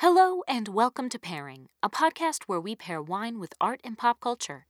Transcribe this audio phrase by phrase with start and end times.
[0.00, 4.20] Hello, and welcome to Pairing, a podcast where we pair wine with art and pop
[4.20, 4.66] culture.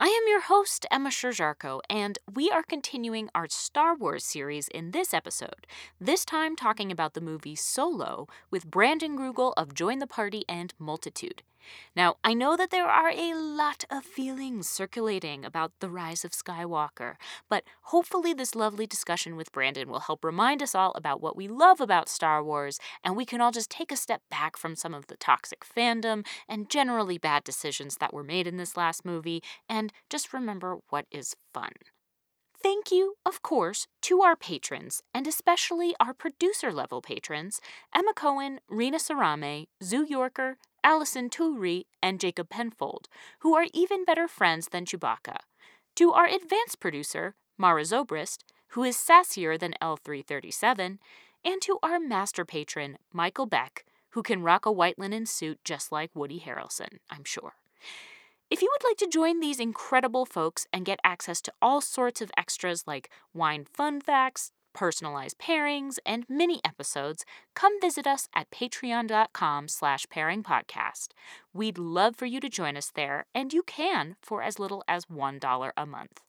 [0.00, 4.90] I am your host, Emma Sherjarko, and we are continuing our Star Wars series in
[4.90, 5.68] this episode,
[6.00, 10.74] this time talking about the movie Solo with Brandon Grugle of Join the Party and
[10.76, 11.44] Multitude.
[11.94, 16.32] Now, I know that there are a lot of feelings circulating about the rise of
[16.32, 17.14] Skywalker,
[17.48, 21.48] but hopefully, this lovely discussion with Brandon will help remind us all about what we
[21.48, 24.94] love about Star Wars, and we can all just take a step back from some
[24.94, 29.42] of the toxic fandom and generally bad decisions that were made in this last movie,
[29.68, 31.72] and just remember what is fun.
[32.60, 37.60] Thank you, of course, to our patrons, and especially our producer level patrons
[37.94, 40.56] Emma Cohen, Rena Sarame, Zoo Yorker,
[40.88, 43.10] Allison Turi, and Jacob Penfold,
[43.40, 45.36] who are even better friends than Chewbacca.
[45.96, 48.38] To our advanced producer, Mara Zobrist,
[48.68, 50.96] who is sassier than L3-37,
[51.44, 55.92] and to our master patron, Michael Beck, who can rock a white linen suit just
[55.92, 57.56] like Woody Harrelson, I'm sure.
[58.48, 62.22] If you would like to join these incredible folks and get access to all sorts
[62.22, 67.24] of extras like wine fun facts, personalized pairings, and mini episodes,
[67.56, 71.08] come visit us at patreon.com slash pairingpodcast.
[71.52, 75.06] We'd love for you to join us there, and you can for as little as
[75.06, 76.20] $1 a month.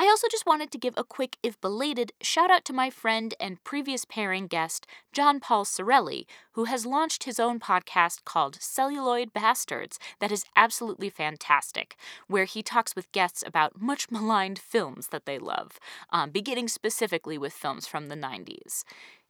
[0.00, 3.34] I also just wanted to give a quick, if belated, shout out to my friend
[3.40, 9.32] and previous pairing guest, John Paul Sorelli, who has launched his own podcast called Celluloid
[9.32, 11.96] Bastards that is absolutely fantastic,
[12.28, 17.36] where he talks with guests about much maligned films that they love, um, beginning specifically
[17.36, 18.84] with films from the 90s.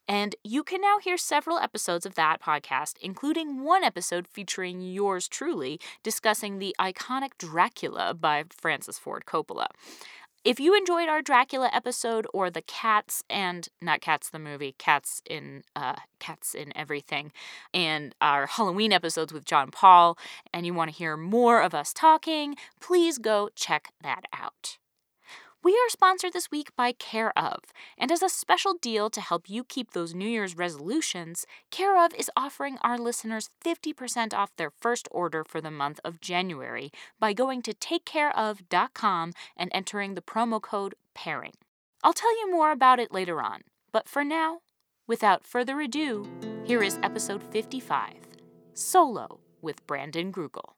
[0.07, 5.29] And you can now hear several episodes of that podcast, including one episode featuring yours
[5.29, 9.67] truly discussing the iconic Dracula by Francis Ford Coppola.
[10.49, 15.21] If you enjoyed our Dracula episode or the Cats and not Cats the movie, Cats
[15.29, 17.33] in uh, Cats in Everything,
[17.75, 20.17] and our Halloween episodes with John Paul,
[20.51, 24.79] and you want to hear more of us talking, please go check that out.
[25.69, 27.61] We are sponsored this week by Care of,
[27.99, 32.15] and as a special deal to help you keep those New Year's resolutions, Care of
[32.15, 36.91] is offering our listeners 50% off their first order for the month of January
[37.21, 41.53] by going to takecareof.com and entering the promo code PAIRING.
[42.03, 43.61] I'll tell you more about it later on,
[43.93, 44.61] but for now,
[45.07, 46.27] without further ado,
[46.65, 48.15] here is episode 55
[48.73, 50.77] Solo with Brandon Grugle.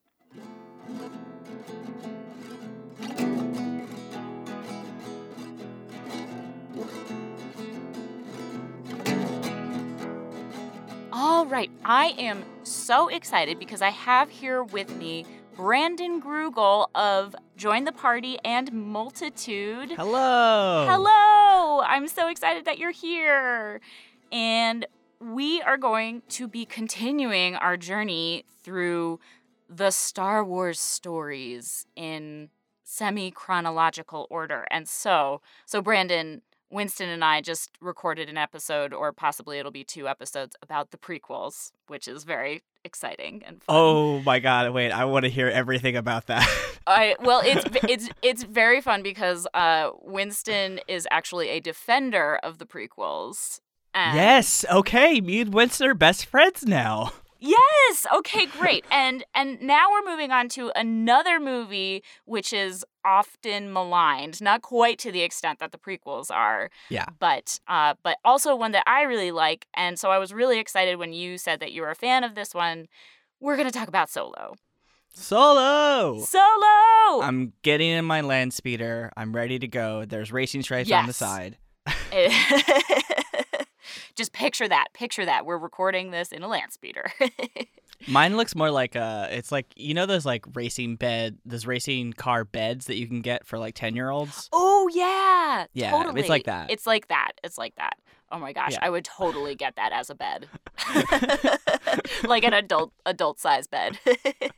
[11.40, 15.24] All right, I am so excited because I have here with me
[15.56, 19.92] Brandon Grugle of Join the Party and Multitude.
[19.92, 20.86] Hello.
[20.86, 21.80] Hello.
[21.80, 23.80] I'm so excited that you're here.
[24.30, 24.86] And
[25.18, 29.18] we are going to be continuing our journey through
[29.66, 32.50] the Star Wars stories in
[32.84, 34.66] semi chronological order.
[34.70, 39.84] And so, so Brandon, Winston and I just recorded an episode, or possibly it'll be
[39.84, 43.76] two episodes, about the prequels, which is very exciting and fun.
[43.76, 44.72] Oh my god!
[44.72, 46.48] Wait, I want to hear everything about that.
[46.86, 52.59] I well, it's it's it's very fun because uh, Winston is actually a defender of
[52.59, 53.60] the prequels.
[53.92, 54.64] And yes.
[54.70, 55.20] Okay.
[55.20, 57.12] Me and Winston are best friends now.
[57.40, 58.06] Yes.
[58.14, 58.46] Okay.
[58.46, 58.84] Great.
[58.90, 64.98] And and now we're moving on to another movie which is often maligned, not quite
[65.00, 66.70] to the extent that the prequels are.
[66.90, 67.06] Yeah.
[67.18, 70.96] But uh, but also one that I really like, and so I was really excited
[70.98, 72.86] when you said that you were a fan of this one.
[73.40, 74.54] We're gonna talk about Solo.
[75.14, 76.20] Solo.
[76.20, 77.22] Solo.
[77.22, 79.10] I'm getting in my land speeder.
[79.16, 80.04] I'm ready to go.
[80.04, 81.56] There's racing stripes on the side.
[84.20, 84.88] Just picture that.
[84.92, 85.47] Picture that.
[85.47, 87.10] We're recording this in a land speeder.
[88.06, 92.12] Mine looks more like uh it's like you know those like racing bed those racing
[92.12, 94.50] car beds that you can get for like 10 year olds.
[94.53, 95.64] oh yeah.
[95.72, 96.20] Yeah, Totally.
[96.20, 96.70] it's like that.
[96.70, 97.32] It's like that.
[97.42, 97.94] It's like that.
[98.30, 98.80] Oh my gosh, Yeah.
[98.82, 100.47] I would totally get that as a bed.
[102.25, 103.98] like an adult adult size bed.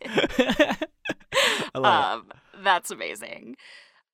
[0.09, 2.33] I love um
[2.65, 3.55] that's amazing.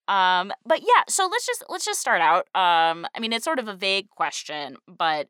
[0.08, 2.46] Um but yeah, so let's just let's just start out.
[2.55, 5.28] Um I mean it's sort of a vague question, but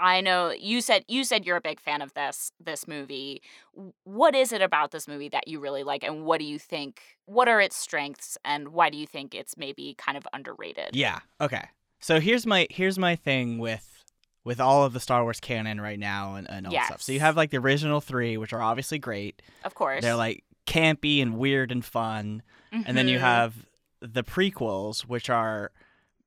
[0.00, 3.42] I know you said you said you're a big fan of this this movie.
[4.04, 7.00] What is it about this movie that you really like and what do you think
[7.26, 10.90] what are its strengths and why do you think it's maybe kind of underrated?
[10.94, 11.20] Yeah.
[11.40, 11.64] Okay.
[12.00, 14.04] So here's my here's my thing with
[14.42, 17.02] with all of the Star Wars canon right now and, and all that stuff.
[17.02, 19.42] So you have like the original 3 which are obviously great.
[19.64, 20.00] Of course.
[20.02, 22.42] They're like campy and weird and fun.
[22.72, 23.22] And then you Mhm.
[23.22, 23.54] have
[24.00, 25.72] the prequels, which are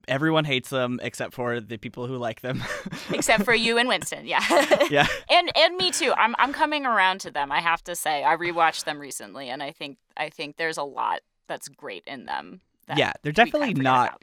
[0.08, 2.64] everyone hates them except for the people who like them.
[3.14, 4.44] Except for you and Winston, yeah.
[4.90, 5.08] yeah.
[5.30, 6.14] and and me too.
[6.18, 7.52] I'm I'm coming around to them.
[7.52, 10.84] I have to say, I rewatched them recently, and I think I think there's a
[10.84, 12.62] lot that's great in them.
[12.96, 14.22] Yeah, they're definitely not about.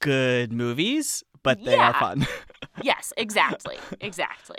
[0.00, 2.26] good movies, but they are fun.
[2.82, 4.58] Yes, exactly, exactly.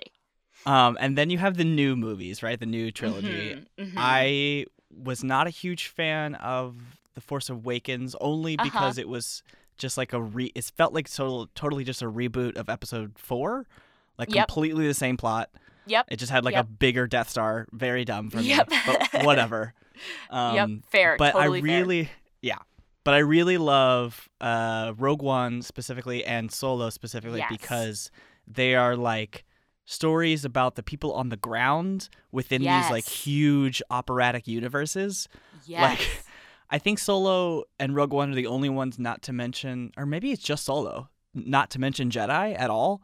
[0.65, 2.59] um, and then you have the new movies, right?
[2.59, 3.55] The new trilogy.
[3.79, 3.93] Mhm, mhm.
[3.95, 6.75] I was not a huge fan of
[7.13, 8.65] The Force Awakens only Uh-huh.
[8.69, 9.41] because it was
[9.79, 10.51] just like a re.
[10.53, 13.65] It felt like total, totally just a reboot of Episode Four,
[14.19, 14.47] like Yep.
[14.47, 15.49] completely the same plot.
[15.87, 16.05] Yep.
[16.09, 16.65] It just had like Yep.
[16.65, 17.67] a bigger Death Star.
[17.71, 18.69] Very dumb for Yep.
[18.69, 19.73] me, but whatever.
[20.29, 21.15] Um, yep, fair.
[21.17, 21.79] but totally I fair.
[21.81, 22.09] really,
[22.41, 22.57] yeah.
[23.03, 27.49] But I really love uh, Rogue One specifically and Solo specifically Yes.
[27.49, 28.11] because
[28.47, 29.45] they are like
[29.85, 35.27] stories about the people on the ground within these like huge operatic universes.
[35.65, 35.81] Yes.
[35.81, 36.23] Like,
[36.71, 40.31] I think Solo and Rogue One are the only ones not to mention, or maybe
[40.31, 43.01] it's just Solo, not to mention Jedi at all,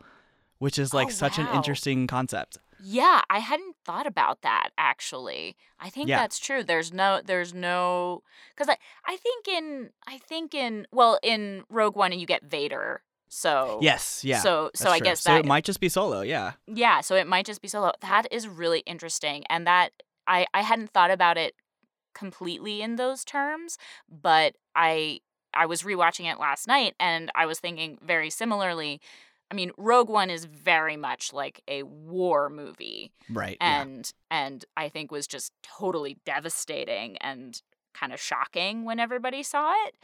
[0.60, 2.58] which is like Oh, such an interesting concept.
[2.84, 5.56] Yeah, I hadn't thought about that actually.
[5.80, 6.20] I think Yeah.
[6.20, 6.64] that's true.
[6.64, 8.22] There's no there's no
[8.56, 13.02] cuz I I think in I think in well in Rogue One you get Vader.
[13.30, 14.40] So Yes, yeah.
[14.42, 15.06] So so I true.
[15.06, 16.54] guess so that it might just be Solo, yeah.
[16.68, 17.92] yeah, so it might just be solo.
[18.02, 19.92] That is really interesting and that
[20.28, 21.56] I I hadn't thought about it
[22.16, 23.78] completely in those terms,
[24.10, 25.20] but I
[25.54, 29.00] I was rewatching it last night and I was thinking very similarly.
[29.52, 33.58] I mean, Rogue One is very much like a war movie Right.
[33.62, 33.82] yeah.
[33.84, 37.62] and and I think was just totally devastating and
[37.94, 39.96] kind of shocking when everybody saw it.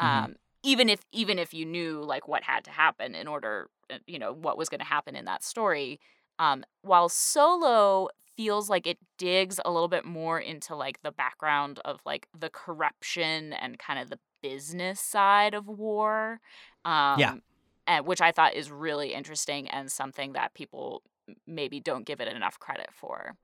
[0.00, 0.04] Mhm.
[0.24, 3.98] Um, even if even if you knew like what had to happen in order, uh,
[4.06, 5.98] you know, what was going to happen in that story.
[6.38, 11.80] Um, while Solo feels like it digs a little bit more into like the background
[11.84, 16.40] of like the corruption and kind of the business side of war.
[16.84, 17.42] Um,
[17.86, 21.02] and which I thought is really interesting and something that people
[21.46, 23.34] maybe don't give it enough credit for.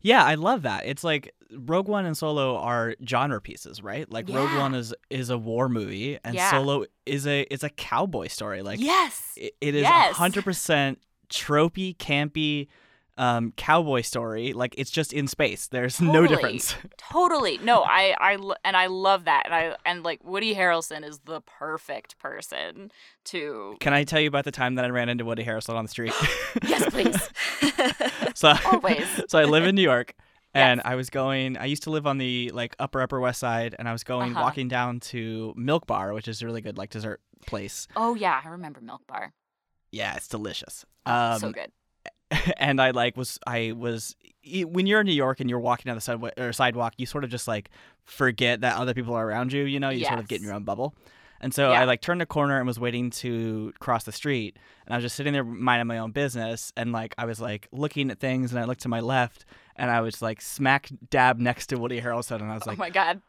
[0.00, 0.86] Yeah, I love that.
[0.86, 4.08] It's like Rogue One and Solo are genre pieces, right?
[4.10, 6.50] Like Rogue One is is a war movie, and Yeah.
[6.50, 8.62] Solo is a is a cowboy story.
[8.62, 9.32] Like yes.
[9.36, 10.14] it, it is Yes.
[10.14, 12.68] hundred percent tropey, campy,
[13.16, 14.52] um, cowboy story.
[14.52, 15.68] Like it's just in space.
[15.68, 16.74] There's no difference.
[16.98, 17.58] Totally.
[17.58, 19.42] No, I I and I love that.
[19.46, 22.90] And I and like Woody Harrelson is the perfect person
[23.26, 25.84] to Can I tell you about the time that I ran into Woody Harrelson on
[25.84, 26.12] the street?
[26.66, 27.30] Yes, please.
[28.34, 29.06] so Always.
[29.28, 30.14] so I live in New York.
[30.56, 30.86] And Yes.
[30.92, 31.56] I was going.
[31.56, 34.32] I used to live on the like upper upper west side, and I was going
[34.32, 34.42] Uh-huh.
[34.42, 37.88] walking down to Milk Bar, which is a really good like dessert place.
[37.96, 39.32] oh yeah, I remember Milk Bar.
[39.94, 40.84] Yeah, it's delicious.
[41.06, 41.70] Oh, Um, so good.
[42.56, 44.16] and I like was I was
[44.66, 47.24] when you're in New York and you're walking down the sidewalk or sidewalk, you sort
[47.24, 47.70] of just like
[48.04, 49.64] forget that other people are around you.
[49.64, 50.94] You know, you sort of get in your own bubble.
[51.40, 51.80] And so Yeah.
[51.82, 54.56] I like turned a corner and was waiting to cross the street,
[54.86, 57.68] and I was just sitting there minding my own business, and like I was like
[57.70, 59.44] looking at things, and I looked to my left,
[59.76, 62.80] and I was like smack dab next to Woody Harrelson, and I was like, oh
[62.80, 63.20] my god.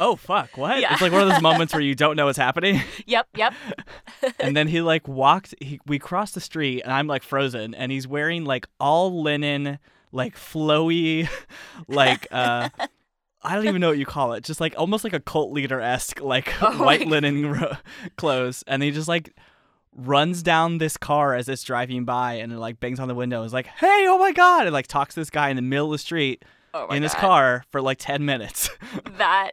[0.00, 0.80] Oh fuck, what?
[0.80, 0.92] Yeah.
[0.92, 2.80] It's like one of those moments where you don't know what's happening.
[3.06, 3.54] Yep, yep.
[4.40, 7.92] and then he like walked he, we crossed the street and i'm like frozen and
[7.92, 9.78] he's wearing like all linen
[10.12, 11.28] like flowy
[11.88, 12.68] like uh
[13.42, 14.42] I don't even know what you call it.
[14.42, 17.76] Just like almost like a cult leader esque, like Oh white linen ro-
[18.16, 19.36] clothes, and he just like
[19.94, 23.38] runs down this car as it's driving by, and it like bangs on the window.
[23.38, 25.62] and is like, "Hey, oh my god!" and like talks to this guy in the
[25.62, 26.44] middle of the street
[26.74, 28.68] Oh in his car for like ten minutes.
[29.16, 29.52] That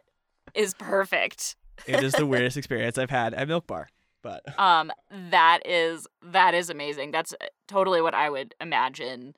[0.54, 1.56] is perfect.
[1.86, 3.88] it is the weirdest experience I've had at Milk Bar,
[4.22, 4.92] but Um,
[5.30, 7.10] that is that is amazing.
[7.10, 9.34] That's uh, totally what I would imagine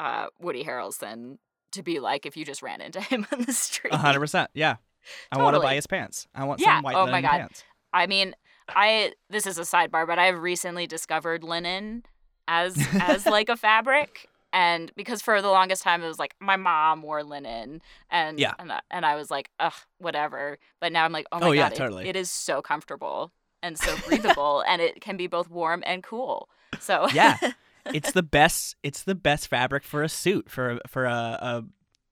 [0.00, 1.38] uh, Woody Harrelson
[1.72, 3.92] to be like if you just ran into him on the street.
[3.92, 4.50] A hundred percent.
[4.54, 4.76] Yeah.
[5.32, 6.26] I want to buy his pants.
[6.34, 6.76] I want Yeah.
[6.76, 7.30] some white Oh my God.
[7.30, 7.64] pants.
[7.92, 8.34] I mean,
[8.68, 12.04] I this is a sidebar, but I've recently discovered linen
[12.46, 14.27] as as like a fabric.
[14.52, 18.54] And because for the longest time it was like my mom wore linen, and Yeah.
[18.58, 20.58] and I, and I was like, ugh, whatever.
[20.80, 23.78] But now I'm like, oh my Oh, yeah, god, it- it is so comfortable and
[23.78, 26.48] so breathable, and it can be both warm and cool.
[26.80, 27.36] So Yeah.
[27.94, 28.76] It's the best.
[28.82, 31.64] It's the best fabric for a suit for a, for a, a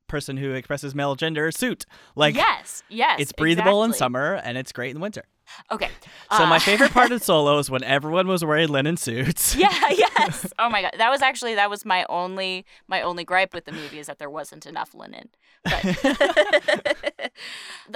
[0.07, 1.85] person who expresses male gender suit.
[2.15, 5.25] Like yes, yes, it's breathable in summer and it's great in winter.
[5.71, 5.91] Okay,
[6.33, 9.55] So my uh, favorite part of Solo is when everyone was wearing linen suits.
[9.57, 10.53] Yeah, yes.
[10.59, 13.73] Oh my god, that was actually that was my only my only gripe with the
[13.73, 15.29] movie is that there wasn't enough linen.
[15.65, 15.85] But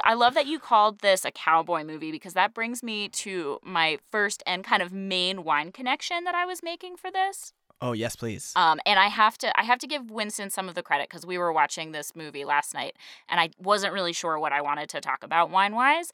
[0.04, 3.98] I love that you called this a cowboy movie because that brings me to my
[4.10, 7.52] first and kind of main wine connection that I was making for this.
[7.80, 8.52] Oh yes, please.
[8.56, 11.24] Um, and I have to I have to give Winston some of the credit because
[11.24, 12.96] we were watching this movie last night,
[13.28, 16.10] and I wasn't really sure what I wanted to talk about wine wise.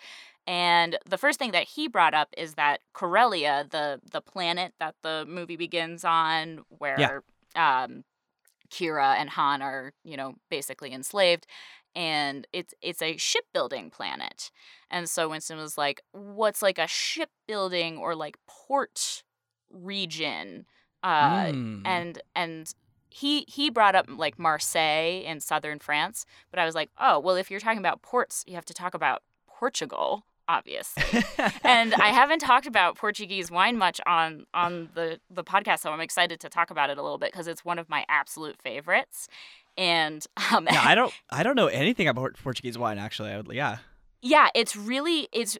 [0.46, 4.94] And the first thing that he brought up is that Corellia, the the planet that
[5.02, 7.22] the movie begins on, where
[7.56, 8.04] um,
[8.70, 11.46] Qi'ra and Han are, you know, basically enslaved,
[11.94, 14.50] and it's it's a shipbuilding planet.
[14.90, 19.24] And so Winston was like, "What's like a shipbuilding or like port
[19.70, 20.66] region?"
[21.02, 21.82] Uh, Mm.
[21.84, 22.74] and and
[23.10, 27.36] he he brought up like Marseille in southern France, but I was like, "Oh, well,
[27.36, 31.02] if you're talking about ports, you have to talk about Portugal." Obviously,
[31.64, 36.00] and I haven't talked about Portuguese wine much on on the the podcast, so I'm
[36.00, 39.26] excited to talk about it a little bit because it's one of my absolute favorites.
[39.76, 43.30] And um, yeah, I don't I don't know anything about Portuguese wine actually.
[43.30, 43.78] I would yeah.
[44.22, 45.58] yeah, it's really it's.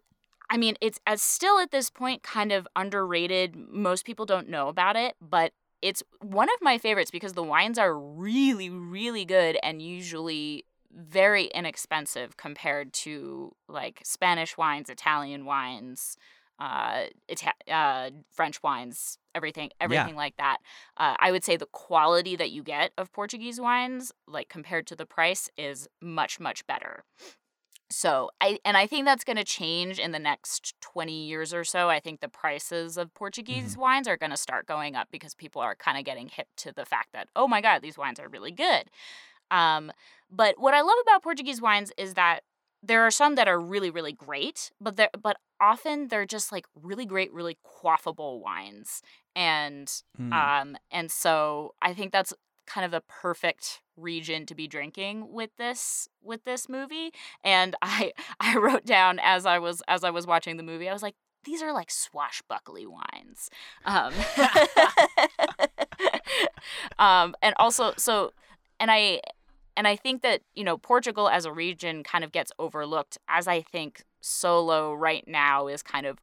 [0.48, 3.56] I mean, it's as still at this point kind of underrated.
[3.56, 7.78] Most people don't know about it, but it's one of my favorites because the wines
[7.78, 16.16] are really, really good and usually very inexpensive compared to like Spanish wines, Italian wines,
[16.58, 20.58] uh, Ita- uh, French wines, everything, everything like that.
[20.96, 24.96] Uh, I would say the quality that you get of Portuguese wines, like compared to
[24.96, 27.04] the price, is much, much better.
[27.88, 31.62] So I and I think that's going to change in the next 20 years or
[31.64, 31.88] so.
[31.88, 35.62] I think the prices of Portuguese wines are going to start going up because people
[35.62, 38.28] are kind of getting hip to the fact that oh my god, these wines are
[38.28, 38.90] really good.
[39.50, 39.92] Um,
[40.30, 42.40] but what I love about Portuguese wines is that
[42.82, 46.66] there are some that are really really great, but they but often they're just like
[46.74, 49.02] really great, really quaffable wines.
[49.36, 50.30] And Mm.
[50.32, 52.34] um and so I think that's
[52.66, 57.12] kind of the perfect region to be drinking with this with this movie
[57.44, 60.92] and i i wrote down as i was as i was watching the movie i
[60.92, 61.14] was like
[61.46, 63.48] these are like swashbuckly wines.
[63.84, 64.12] Um,
[66.98, 68.32] um and also so
[68.80, 69.20] and i
[69.76, 73.46] and i think that you know portugal as a region kind of gets overlooked as
[73.46, 76.18] i think solo right now is kind of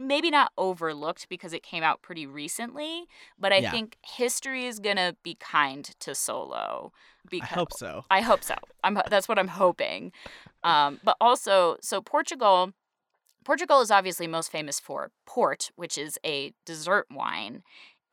[0.00, 3.06] maybe not overlooked because it came out pretty recently,
[3.38, 3.70] but I Yeah.
[3.70, 6.92] think history is gonna be kind to Solo.
[7.28, 8.04] Because I hope so.
[8.10, 8.54] I hope so.
[8.82, 10.12] I'm that's what I'm hoping.
[10.64, 12.72] Um, but also, so Portugal,
[13.44, 17.62] Portugal is obviously most famous for port, which is a dessert wine,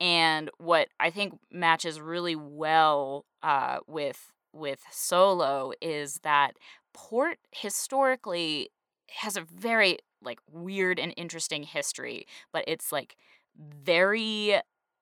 [0.00, 6.56] and what I think matches really well uh, with with Solo is that
[6.94, 8.70] port historically
[9.10, 13.16] has a very like weird and interesting history, but it's like
[13.56, 14.60] very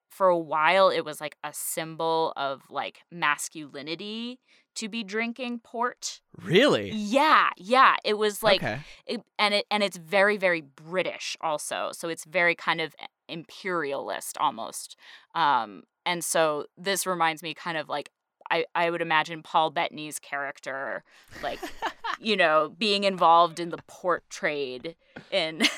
[0.08, 4.38] for a while it was like a symbol of like masculinity
[4.74, 6.20] to be drinking port.
[6.42, 6.90] Really?
[6.90, 8.80] Yeah, yeah, it was like okay.
[9.06, 11.90] it, and it and it's very very British also.
[11.92, 12.94] So it's very kind of
[13.28, 14.96] imperialist almost.
[15.34, 18.10] Um and so this reminds me kind of like
[18.50, 21.02] I, I would imagine Paul Bettany's character,
[21.42, 21.58] like,
[22.20, 24.96] you know, being involved in the port trade,
[25.32, 25.68] and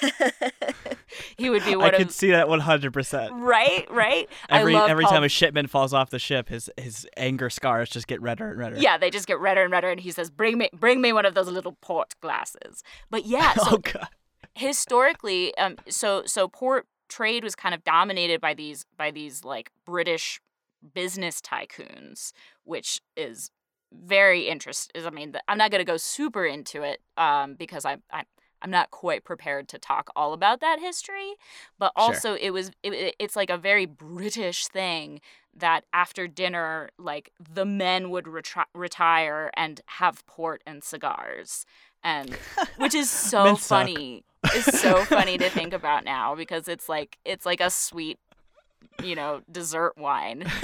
[1.37, 3.31] he would be one I could of see that 100%.
[3.33, 4.29] right, right.
[4.49, 7.51] Every I love every Paul time a shipment falls off the ship, his his anger
[7.51, 8.77] scars just get redder and redder.
[8.79, 11.27] Yeah, they just get redder and redder, and he says, "Bring me, bring me one
[11.27, 14.09] of those little port glasses." But yeah, so oh god.
[14.55, 19.71] historically, um, so so port trade was kind of dominated by these by these like
[19.85, 20.41] British
[20.95, 22.33] business tycoons,
[22.65, 23.51] which is
[23.93, 25.05] very interesting.
[25.05, 28.25] I mean, I'm not going to go super into it um, because I, I
[28.61, 31.35] I'm not quite prepared to talk all about that history,
[31.79, 32.05] but Sure.
[32.05, 35.21] also it was it, it's like a very British thing
[35.57, 41.65] that after dinner, like the men would retri- retire and have port and cigars,
[42.03, 42.37] and
[42.77, 44.25] which is so funny.
[44.55, 48.19] It's so funny to think about now because it's like it's like a sweet,
[49.03, 50.45] you know, dessert wine.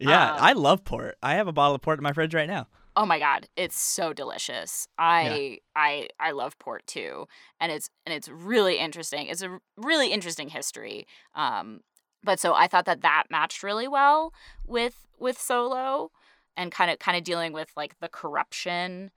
[0.00, 1.16] Yeah, Um, I love port.
[1.22, 2.66] I have a bottle of port in my fridge right now.
[2.96, 7.26] oh my god it's so delicious i i i love port too
[7.60, 11.06] and it's and it's really interesting it's a really interesting history
[11.36, 11.80] um
[12.24, 14.32] but so i thought that that matched really well
[14.66, 16.10] with with solo
[16.56, 19.10] and kind of kind of dealing with like the corruption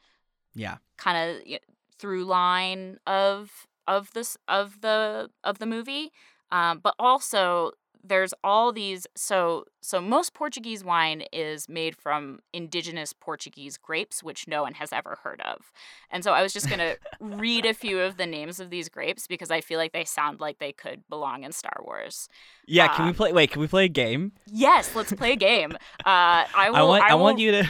[0.53, 0.77] Yeah.
[0.97, 1.59] kind of
[1.97, 6.11] through line of of this of the of the movie
[6.51, 7.71] um, but also
[8.03, 14.47] there's all these so so most portuguese wine is made from indigenous portuguese grapes which
[14.47, 15.71] no one has ever heard of.
[16.09, 18.89] And so i was just going to read a few of the names of these
[18.89, 22.27] grapes because i feel like they sound like they could belong in star wars.
[22.65, 24.31] Yeah, can we Um, play wait, can we play a game?
[24.47, 25.73] yes let's play a game.
[26.03, 27.69] Uh, i will I want I, will, want you to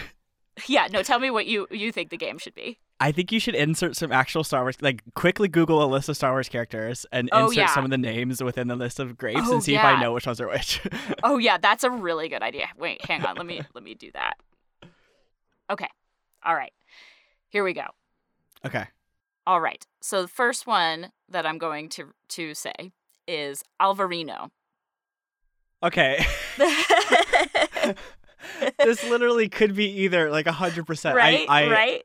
[0.68, 3.40] yeah no tell me what you you think the game should be I think you
[3.40, 4.78] should insert some actual Star Wars.
[4.80, 7.66] Like, quickly Google a list of Star Wars characters and Oh, insert yeah.
[7.74, 9.84] some of the names within the list of grapes Oh, and see if.
[9.84, 10.80] I know which ones are which.
[11.24, 12.68] Oh yeah, that's a really good idea.
[12.78, 13.38] Wait, hang on.
[13.38, 14.36] Let me let me do that.
[15.72, 15.88] Okay.
[16.46, 16.72] All right.
[17.50, 17.86] Here we go.
[18.64, 18.86] okay.
[19.48, 19.84] All right.
[20.00, 22.92] So the first one that I'm going to to say
[23.28, 24.52] is Alvarinho.
[25.82, 26.24] Okay.
[28.80, 31.16] this literally could be either like hundred percent.
[31.16, 31.46] right?
[31.50, 32.04] I, I right?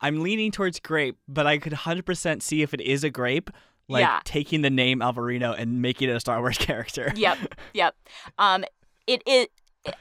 [0.00, 3.50] I'm leaning towards grape, but I could hundred percent see if it is a grape,
[3.88, 4.20] like Yeah.
[4.24, 7.12] taking the name Alvarinho and making it a Star Wars character.
[7.16, 7.38] Yep.
[7.74, 7.94] Yep.
[8.38, 8.64] Um
[9.06, 9.50] it it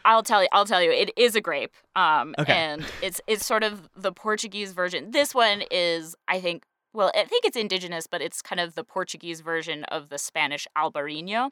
[0.05, 1.71] I'll tell you I'll tell you it is a grape.
[1.95, 2.53] Um Okay.
[2.53, 5.11] and it's it's sort of the Portuguese version.
[5.11, 8.83] This one is I think well, I think it's indigenous, but it's kind of the
[8.83, 11.49] Portuguese version of the Spanish albarino.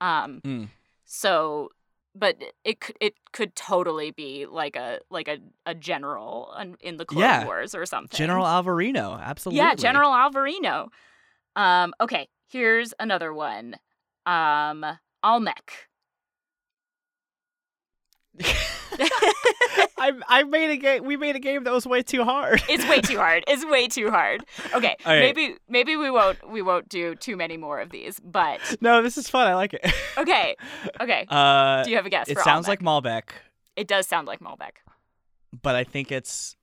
[0.00, 0.68] Um Mm.
[1.06, 1.68] So,
[2.14, 7.04] but it could it could totally be like a like a, a general in the
[7.04, 7.44] Clone Yeah.
[7.44, 8.16] Wars or something.
[8.16, 9.58] General Alvarinho, absolutely.
[9.58, 10.88] Yeah, General Alvarinho.
[11.56, 13.76] Um, okay, here's another one.
[14.26, 14.84] Um,
[15.22, 15.88] Almec.
[19.98, 21.04] I I made a game.
[21.04, 22.62] We made a game that was way too hard.
[22.68, 23.44] It's way too hard.
[23.48, 24.44] It's way too hard.
[24.74, 25.20] Okay, All right.
[25.20, 28.20] maybe maybe we won't we won't do too many more of these.
[28.20, 29.46] But no, this is fun.
[29.46, 29.84] I like it.
[30.18, 30.56] okay,
[31.00, 31.26] okay.
[31.28, 32.28] Uh, do you have a guess?
[32.28, 32.82] it for sounds Almec?
[32.82, 33.22] like Malbec,
[33.76, 34.72] it does sound like Malbec.
[35.62, 36.56] but I think it's,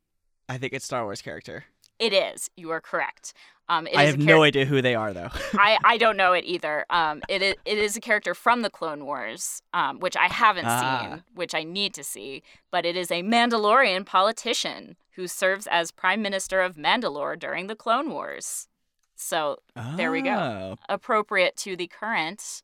[0.49, 1.65] I think it's Star Wars character.
[1.99, 2.49] It is.
[2.57, 3.33] You are correct.
[3.71, 5.29] Um, it I have a no idea who they are though.
[5.53, 6.85] I, I don't know it either.
[6.89, 10.65] Um, it is, it is a character from the Clone Wars, um, which I haven't
[10.67, 10.99] Ah.
[11.01, 12.43] seen, which I need to see.
[12.69, 17.75] But it is a Mandalorian politician who serves as Prime Minister of Mandalore during the
[17.75, 18.67] Clone Wars.
[19.15, 19.59] So
[19.95, 20.31] There we go.
[20.33, 22.63] Oh, appropriate to the current,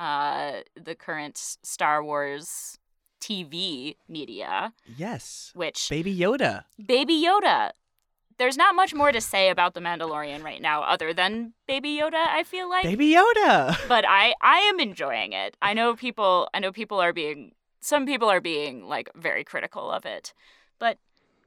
[0.00, 2.78] uh, the current Star Wars
[3.20, 6.64] TV media, Yes, which Baby Yoda.
[6.84, 7.72] Baby Yoda.
[8.38, 12.24] There's not much more to say about the Mandalorian right now, other than Baby Yoda.
[12.28, 13.76] I feel like Baby Yoda.
[13.88, 15.56] but I I am enjoying it.
[15.60, 19.90] I know people I know people are being some people are being like very critical
[19.90, 20.34] of it.
[20.78, 20.98] But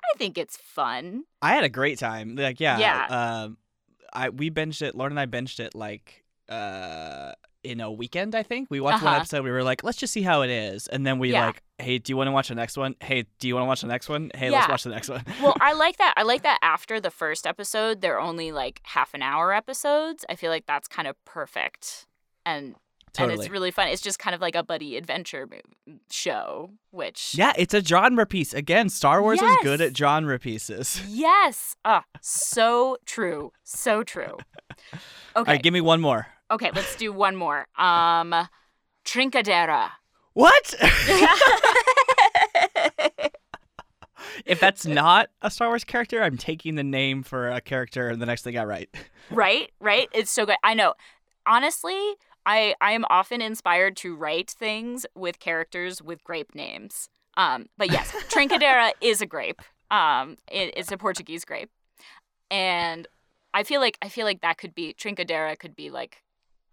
[0.04, 1.24] I think it's fun.
[1.42, 2.36] I had a great time.
[2.36, 3.06] Like, yeah, Yeah.
[3.44, 3.58] Um,
[4.12, 4.94] I we binged it.
[4.94, 7.32] Lauren and I binged it like uh
[7.64, 8.34] in a weekend.
[8.36, 9.20] I think we watched one Uh-huh.
[9.22, 9.44] episode.
[9.44, 11.48] We were like, let's just see how it is, and then we Yeah.
[11.48, 12.96] like, hey, do you want to watch the next one?
[13.02, 14.32] Hey, do you want to watch the next one?
[14.36, 15.24] Hey, let's watch the next one.
[15.42, 16.14] Well, I like that.
[16.18, 20.26] I like that after the first episode, they're only like half an hour episodes.
[20.30, 22.08] I feel like that's kind of perfect.
[22.46, 22.76] And
[23.18, 23.90] and it's really fun.
[23.90, 25.46] It's just kind of like a buddy adventure
[26.10, 28.54] show, which yeah, it's a genre piece.
[28.54, 31.02] Again, Star Wars is good at genre pieces.
[31.10, 31.76] Yes.
[31.84, 33.52] Ah, so true.
[33.64, 34.38] So true.
[34.94, 35.00] Okay.
[35.36, 36.28] All right, give me one more.
[36.52, 37.68] Okay, let's do one more.
[37.78, 38.48] Um
[39.04, 39.94] Trincadeira.
[40.34, 40.76] What?
[44.46, 48.26] if that's not a Star Wars character, I'm taking the name for a character the
[48.26, 48.90] next thing I write.
[49.32, 49.72] right?
[49.80, 50.08] Right?
[50.14, 50.58] It's so good.
[50.64, 50.94] I know.
[51.46, 57.10] Honestly, I I am often inspired to write things with characters with grape names.
[57.38, 59.62] Um, but yes, Trincadeira is a grape.
[59.90, 61.70] Um, it, it's a Portuguese grape,
[62.50, 63.08] and
[63.54, 66.24] I feel like I feel like that could be Trincadeira could be like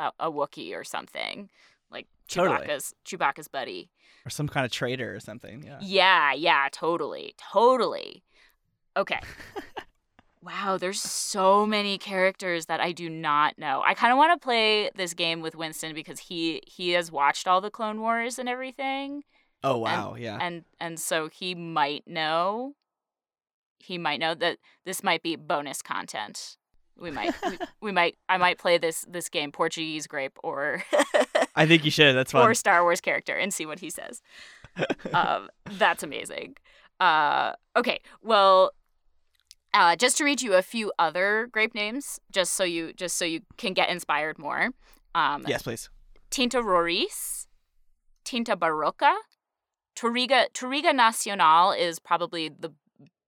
[0.01, 1.51] a, a Wookiee or something,
[1.91, 2.67] like Totally.
[2.67, 3.91] Chewbacca's Chewbacca's buddy.
[4.27, 5.63] Or some kind of traitor or something.
[5.65, 5.79] Yeah.
[5.81, 8.23] Yeah, yeah, totally, totally.
[8.97, 9.21] Okay.
[10.43, 13.83] wow, there's so many characters that I do not know.
[13.85, 17.47] I kind of want to play this game with Winston because he he has watched
[17.49, 19.25] all the Clone Wars and everything,
[19.65, 20.39] Oh wow, yeah.
[20.41, 22.75] and and so he might know.
[23.79, 26.57] He might know that this might be bonus content.
[26.99, 30.83] We might we, we might I might play this this game Portuguese grape or
[31.55, 32.15] I think you should.
[32.15, 32.47] That's fun.
[32.47, 34.23] or Star Wars character and see what he says.
[35.13, 36.57] um, that's amazing.
[37.01, 38.73] Uh, okay, well,
[39.75, 43.25] uh, just to read you a few other grape names, just so you just so
[43.25, 44.71] you can get inspired more.
[45.15, 45.91] Um, yes, please.
[46.31, 47.47] Tinta Roriz,
[48.25, 49.15] Tinta Barroca,
[49.97, 52.71] Touriga Touriga Nacional is probably the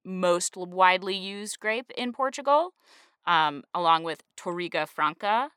[0.04, 2.74] most widely used grape in Portugal,
[3.26, 5.50] um, along with Touriga Franca,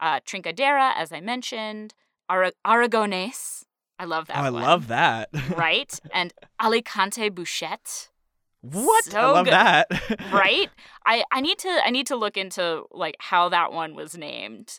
[0.00, 1.94] uh, Trincadeira, as I mentioned,
[2.28, 3.64] Ara- Aragonese.
[3.98, 4.38] I love that.
[4.38, 5.28] oh, I love that.
[5.54, 8.08] right, and Alicante Bouschet.
[8.62, 9.06] what?
[9.08, 9.52] I So love good.
[9.52, 9.86] that.
[10.32, 10.68] right
[11.06, 14.78] i i need to i need to look into like how that one was named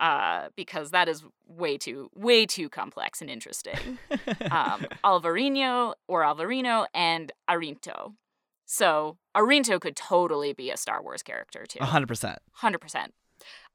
[0.00, 3.98] uh because that is way too way too complex and interesting
[4.50, 8.14] um alvarinho or alvarinho and arinto
[8.70, 12.38] so arinto could totally be a star wars character too A hundred percent.
[12.60, 13.08] 100%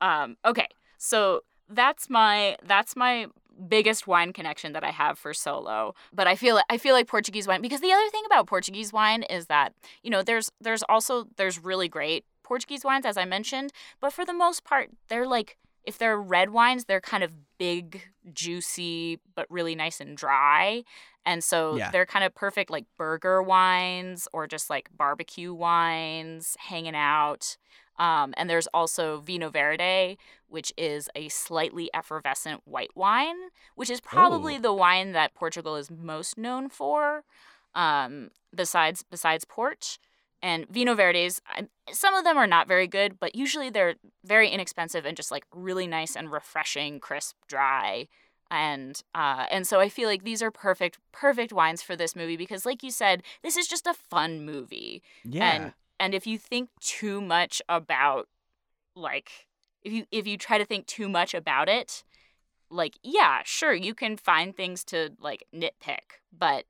[0.01, 3.27] um okay so that's my that's my
[3.67, 5.93] biggest wine connection that I have for solo.
[6.11, 9.23] But I feel I feel like Portuguese wine because the other thing about Portuguese wine
[9.23, 13.71] is that, you know, there's there's also there's really great Portuguese wines as I mentioned,
[13.99, 18.01] but for the most part they're like if they're red wines, they're kind of big,
[18.33, 20.83] juicy, but really nice and dry.
[21.25, 21.91] And so Yeah.
[21.91, 27.57] they're kind of perfect like burger wines or just like barbecue wines, hanging out.
[27.97, 30.17] Um, and there's also Vinho Verde,
[30.47, 33.35] which is a slightly effervescent white wine,
[33.75, 34.59] which is probably Oh.
[34.59, 37.23] the wine that Portugal is most known for,
[37.75, 39.99] um, besides besides port.
[40.43, 41.41] And Vinho Verdes,
[41.91, 45.45] some of them are not very good, but usually they're very inexpensive and just like
[45.55, 48.09] really nice and refreshing, crisp, dry.
[48.51, 52.37] And uh, and so I feel like these are perfect perfect wines for this movie
[52.37, 55.49] because, like you said, this is just a fun movie Yeah.
[55.49, 58.27] and and if you think too much about
[58.95, 59.47] like
[59.81, 62.03] if you if you try to think too much about it
[62.69, 66.65] like yeah sure you can find things to like nitpick but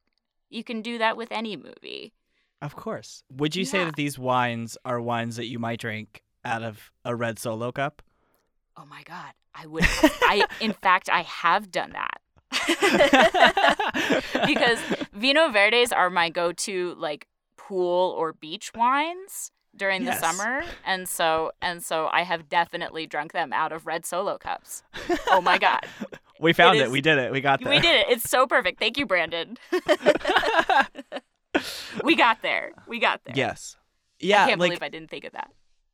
[0.50, 2.14] you can do that with any movie
[2.63, 3.23] of course.
[3.32, 7.15] Would you say that these wines are wines that you might drink out of a
[7.15, 8.02] red solo cup?
[8.76, 12.17] oh my god i would i in fact i have done that
[14.47, 14.80] because
[15.15, 20.19] vinho verdes are my go-to like pool or beach wines during Yes.
[20.19, 24.39] the summer and so and so i have definitely drunk them out of red solo
[24.39, 24.82] cups
[25.30, 25.86] oh my god
[26.39, 27.32] we found it, is- We did it.
[27.32, 27.69] We got there.
[27.69, 29.58] we did it it's so perfect thank you brandon
[32.04, 33.76] we got there we got there yes.
[34.19, 34.43] Yeah.
[34.45, 35.52] i can't like believe i didn't think of that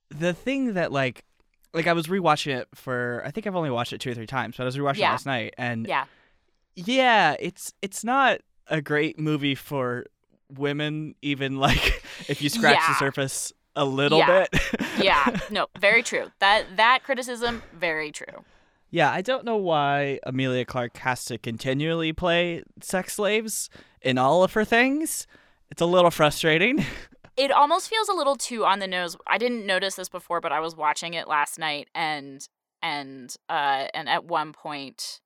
[0.10, 1.24] the thing that like
[1.72, 4.26] like I was rewatching it for I think I've only watched it two or three
[4.26, 5.10] times, but I was rewatching Yeah.
[5.10, 6.06] it last night and yeah
[6.76, 10.06] yeah, it's it's not a great movie for
[10.52, 14.48] women even like if you scratch the surface a little Yeah.
[14.52, 14.62] bit.
[15.00, 18.44] yeah no very true that that criticism very true
[18.92, 23.70] yeah, I don't know why Emilia Clarke has to continually play sex slaves
[24.02, 25.28] in all of her things.
[25.72, 26.86] It's a little frustrating.
[27.38, 29.16] it almost feels a little too on the nose.
[29.28, 32.48] I didn't notice this before, but I was watching it last night, and
[32.82, 35.20] and uh and at one point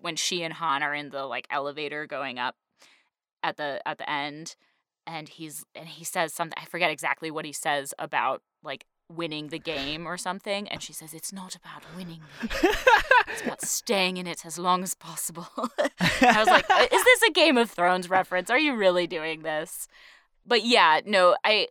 [0.00, 2.56] when she and Han are in the like elevator going up
[3.42, 4.56] at the at the end,
[5.06, 6.58] and he's and he says something.
[6.60, 10.92] I forget exactly what he says about like winning the game or something, and she
[10.92, 12.20] says it's not about winning.
[13.28, 15.48] It's about staying in it as long as possible.
[15.58, 18.48] I was like, "Uh, is this a Game of Thrones reference?
[18.48, 19.88] Are you really doing this?
[20.46, 21.68] But yeah, no, I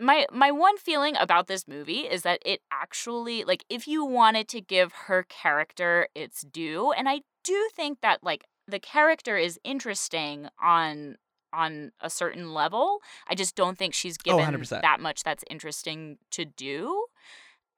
[0.00, 4.48] my my one feeling about this movie is that it actually like if you wanted
[4.48, 9.60] to give her character its due, and I do think that like the character is
[9.64, 11.16] interesting on
[11.54, 12.98] on a certain level.
[13.28, 14.82] I just don't think she's Oh, given 100%.
[14.82, 17.06] that much that's interesting to do.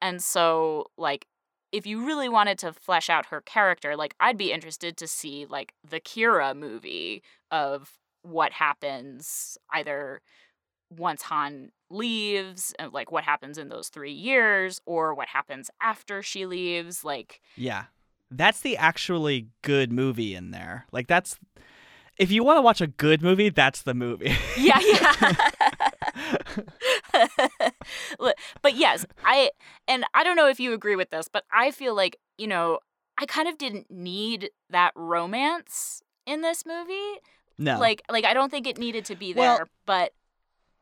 [0.00, 1.26] And so like
[1.72, 5.46] if you really wanted to flesh out her character, like I'd be interested to see
[5.48, 10.20] like the Qi'ra movie of what happens either
[10.96, 16.22] once Han leaves, and like what happens in those three years, or what happens after
[16.22, 17.04] she leaves.
[17.04, 17.84] Like, Yeah.
[18.30, 20.86] That's the actually good movie in there.
[20.92, 21.38] Like that's
[22.18, 24.34] if you want to watch a good movie, that's the movie.
[24.58, 25.32] yeah, yeah.
[28.62, 29.50] But yes, I
[29.86, 32.80] and I don't know if you agree with this, but I feel like you know
[33.18, 37.20] I kind of didn't need that romance in this movie.
[37.58, 37.78] no.
[37.78, 40.12] Like, like I don't think it needed to be Well, there, but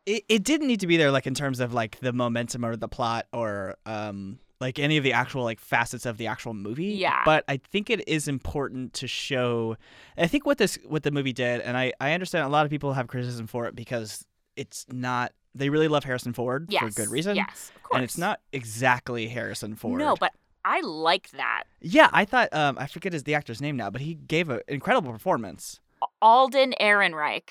[0.07, 2.77] it, it didn't need to be there like in terms of like the momentum or
[2.77, 6.87] the plot or um like any of the actual like facets of the actual movie
[6.95, 7.23] Yeah.
[7.25, 9.77] but i think it is important to show
[10.17, 12.71] i think what this what the movie did and i i understand a lot of
[12.71, 14.25] people have criticism for it because
[14.57, 17.97] it's not they really love harrison ford yes, for good reason Yes, of course.
[17.97, 20.33] and it's not exactly harrison ford No, but
[20.65, 21.65] I liked that.
[21.81, 24.61] yeah i thought um i forget his the actor's name now but he gave an
[24.69, 25.81] incredible performance
[26.23, 27.49] Alden Ehrenreich.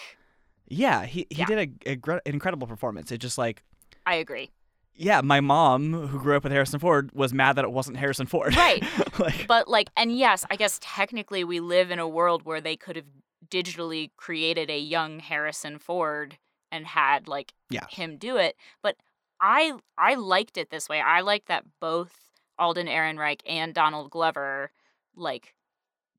[0.67, 1.45] yeah he, he Yeah.
[1.45, 3.63] did a, a gr- incredible performance it just like
[4.05, 4.51] I agree.
[4.95, 8.25] Yeah, my mom, who grew up with Harrison Ford, was mad that it wasn't Harrison
[8.27, 8.55] Ford.
[8.55, 8.83] Right.
[9.19, 12.75] like, But like, and yes, I guess technically we live in a world where they
[12.75, 13.05] could have
[13.49, 16.37] digitally created a young Harrison Ford
[16.71, 17.85] and had like Yeah.
[17.89, 18.55] him do it.
[18.81, 18.95] But
[19.41, 21.01] I I liked it this way.
[21.01, 22.13] I liked that both
[22.57, 24.71] Alden Ehrenreich and Donald Glover
[25.15, 25.53] like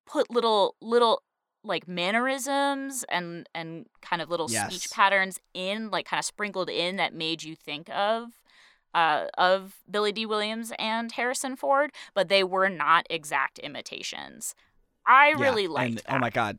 [0.06, 1.22] put little little
[1.64, 4.66] like mannerisms and and kind of little Yes.
[4.72, 8.30] speech patterns in like kind of sprinkled in that made you think of
[8.94, 14.54] uh, of Billy Dee Williams and Harrison Ford, but they were not exact imitations.
[15.06, 16.14] I yeah, really liked and, that.
[16.14, 16.58] Oh my God,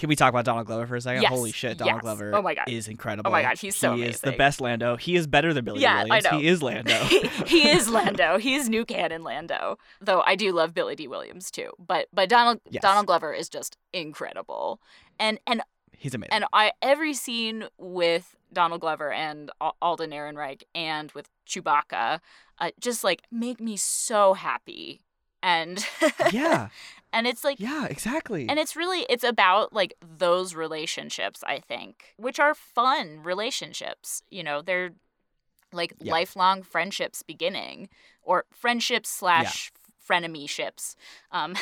[0.00, 1.22] Can we talk about Donald Glover for a second?
[1.22, 2.02] Yes, Holy shit, Donald yes.
[2.02, 2.68] Glover Oh my God.
[2.68, 3.28] is incredible.
[3.28, 4.96] Oh my God, he's so He is the best Lando.
[4.96, 6.24] He is better than Billy Yeah, I Williams.
[6.24, 6.38] know.
[6.38, 6.94] He is Lando.
[7.04, 8.38] he, he is Lando.
[8.38, 9.76] He is new canon Lando.
[10.00, 11.70] Though I do love Billy Dee Williams too.
[11.78, 12.82] But but Donald Yes.
[12.82, 14.80] Donald Glover is just incredible.
[15.18, 15.60] And and
[15.96, 16.32] He's amazing.
[16.32, 22.20] and I every scene with Donald Glover and Al- Alden Ehrenreich and with Chewbacca,
[22.58, 25.02] uh, just like make me so happy.
[25.42, 25.84] And
[26.32, 26.68] yeah,
[27.12, 28.48] and it's like yeah, exactly.
[28.48, 34.42] and it's really it's about like those relationships i think which are fun relationships you
[34.44, 34.90] know they're
[35.72, 36.12] like Yeah.
[36.12, 37.88] lifelong friendships beginning
[38.22, 39.72] or friendships slash
[40.08, 40.94] frenemy ships
[41.32, 41.56] um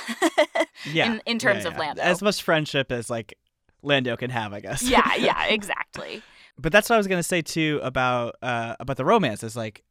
[0.93, 1.81] yeah, in, in terms yeah, of yeah.
[1.81, 3.35] lando As much friendship as like
[3.83, 4.83] Lando can have, I guess.
[4.83, 6.23] yeah yeah exactly
[6.59, 9.83] but that's what I was gonna say too about uh about the romance is like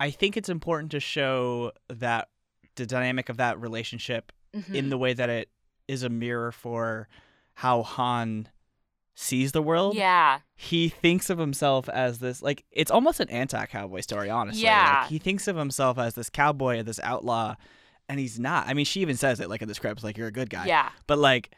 [0.00, 2.28] I think it's important to show that
[2.76, 4.74] the dynamic of that relationship Mhm.
[4.74, 5.50] in the way that it
[5.88, 7.08] is a mirror for
[7.54, 8.48] how Han
[9.14, 9.94] sees the world.
[9.94, 14.62] yeah He thinks of himself as this like it's almost an anti-cowboy story, honestly.
[14.64, 15.00] Yeah.
[15.02, 17.56] Like, he thinks of himself as this cowboy, this outlaw,
[18.08, 18.68] and he's not.
[18.68, 20.66] I mean, she even says it like in the script, like you're a good guy.
[20.66, 21.50] yeah But like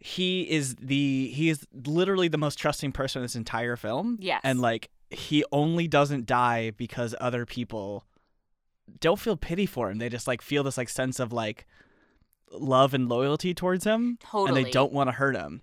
[0.00, 4.16] he is the he is literally the most trusting person in this entire film.
[4.20, 4.40] Yes.
[4.44, 8.04] And like he only doesn't die because other people
[9.00, 9.98] don't feel pity for him.
[9.98, 11.66] They just like feel this like sense of like
[12.52, 14.18] love and loyalty towards him.
[14.20, 14.48] Totally.
[14.48, 15.62] And they don't want to hurt him.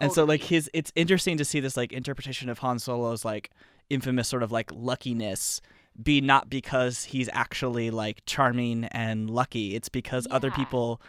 [0.00, 3.50] And so like his it's interesting to see this like interpretation of Han Solo's like
[3.90, 5.60] infamous sort of like luckiness
[6.00, 9.74] be not because he's actually like charming and lucky.
[9.74, 11.00] It's because other people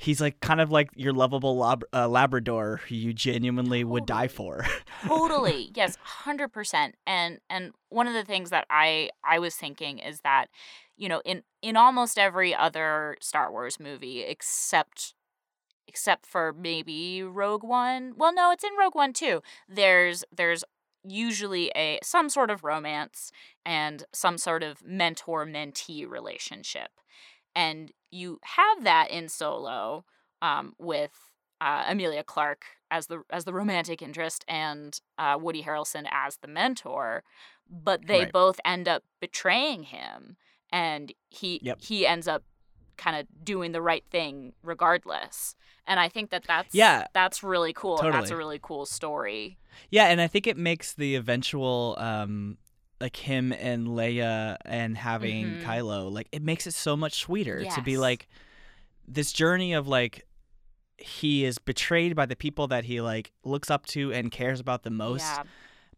[0.00, 4.28] he's like kind of like your lovable lab- uh, labrador who you genuinely would die
[4.28, 4.64] for.
[5.06, 5.70] totally.
[5.80, 10.46] Yes 100% and and one of the things that i i was thinking is that
[10.96, 15.14] you know in in almost every other star wars movie except
[15.86, 20.64] except for maybe rogue one well no it's in rogue one too there's there's
[21.04, 23.30] usually a some sort of romance
[23.64, 26.90] and some sort of mentor mentee relationship.
[27.54, 30.04] And you have that in solo
[30.42, 31.12] um, with
[31.60, 36.48] uh, Emilia Clarke as the as the romantic interest and uh, Woody Harrelson as the
[36.48, 37.22] mentor,
[37.70, 38.32] but they Right.
[38.32, 40.36] both end up betraying him,
[40.72, 41.82] and he Yep.
[41.82, 42.42] he ends up
[42.96, 45.54] kind of doing the right thing regardless.
[45.86, 47.06] And I think that that's Yeah.
[47.12, 48.00] that's really cool.
[48.00, 49.58] and That's a really cool story.
[49.90, 52.58] Yeah, and I think it makes the eventual um
[53.00, 55.62] like him and Leia and having Mhm.
[55.62, 58.28] Kylo like it makes it so much sweeter to be like
[59.08, 60.26] this journey of like
[60.98, 64.82] he is betrayed by the people that he like looks up to and cares about
[64.82, 65.42] the most Yeah,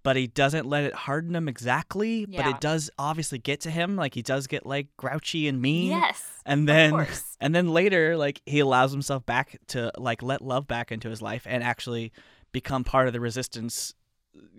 [0.05, 3.97] but he doesn't let it harden him exactly but it does obviously get to him
[3.97, 5.91] like he does get like grouchy and mean.
[5.91, 7.07] Yes, and then
[7.41, 11.21] and then later like he allows himself back to like let love back into his
[11.21, 12.13] life and actually
[12.53, 13.93] become part of the resistance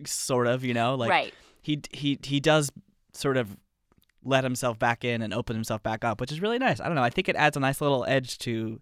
[0.05, 1.33] sort of you know like right.
[1.63, 2.71] He he he does
[3.13, 3.57] sort of
[4.23, 6.95] let himself back in and open himself back up which is really nice i don't
[6.95, 8.79] know i think it adds a nice little edge to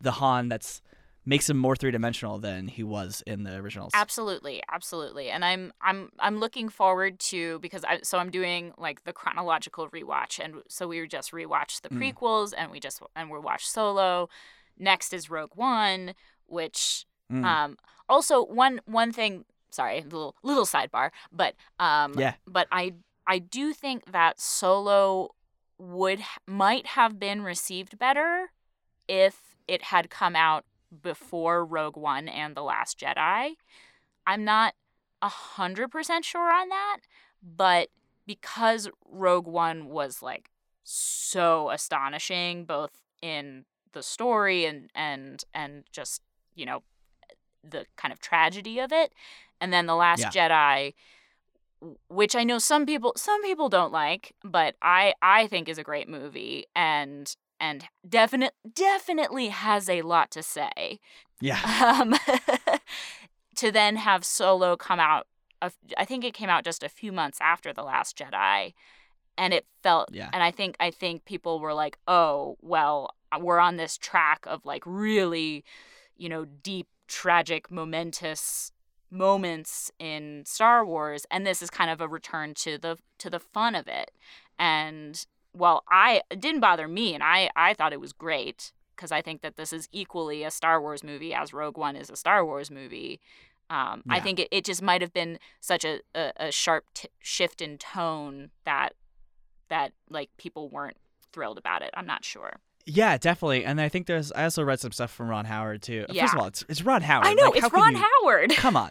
[0.00, 0.82] the han that's
[1.24, 5.28] makes him more three-dimensional than he was in the originals Absolutely, absolutely.
[5.28, 9.90] And I'm I'm I'm looking forward to because I so I'm doing like the chronological
[9.90, 12.14] rewatch and so we just rewatched the Mm.
[12.14, 14.30] prequels and we just and we watched Solo.
[14.78, 16.14] Next is Rogue One,
[16.46, 17.44] which Mm.
[17.44, 17.76] um
[18.08, 22.94] also one one thing sorry, little little sidebar, but um yeah but I
[23.26, 25.34] I do think that Solo
[25.78, 28.50] would might have been received better
[29.06, 30.64] if it had come out
[31.02, 33.56] before Rogue One and The Last Jedi.
[34.26, 34.74] I'm not
[35.20, 36.98] a hundred percent sure on that,
[37.42, 37.88] but
[38.26, 40.50] because Rogue One was like
[40.84, 46.22] so astonishing, both in the story and and and just
[46.54, 46.82] you know
[47.68, 49.12] the kind of tragedy of it,
[49.60, 50.94] and then The Last Jedi
[52.08, 55.84] which I know some people some people don't like, but I I think is a
[55.84, 60.98] great movie and and definite definitely has a lot to say.
[61.40, 61.60] yeah
[62.00, 62.14] Um,
[63.56, 65.26] to then have Solo come out,
[65.62, 68.74] a- I think it came out just a few months after the Last Jedi,
[69.36, 70.08] and it felt.
[70.12, 70.30] Yeah.
[70.32, 74.64] And I think I think people were like, oh well, we're on this track of
[74.64, 75.64] like really,
[76.16, 78.72] you know, deep, tragic, momentous
[79.10, 83.40] moments in Star Wars and this is kind of a return to the to the
[83.40, 84.10] fun of it.
[84.58, 89.12] And while I it didn't bother me and I I thought it was great because
[89.12, 92.16] I think that this is equally a Star Wars movie as Rogue One is a
[92.16, 93.20] Star Wars movie.
[93.70, 97.08] Um, I think it, it just might have been such a, a, a sharp t-
[97.20, 98.94] shift in tone that
[99.68, 100.96] that like people weren't
[101.32, 101.90] thrilled about it.
[101.94, 102.60] I'm not sure.
[102.90, 103.64] Yeah, definitely.
[103.66, 104.32] And I think there's.
[104.32, 106.06] I also read some stuff from Ron Howard too.
[106.08, 106.22] Yeah.
[106.22, 107.26] First of all, it's it's Ron Howard.
[107.26, 108.50] I know Like, it's Ron you- Howard.
[108.56, 108.90] Come on,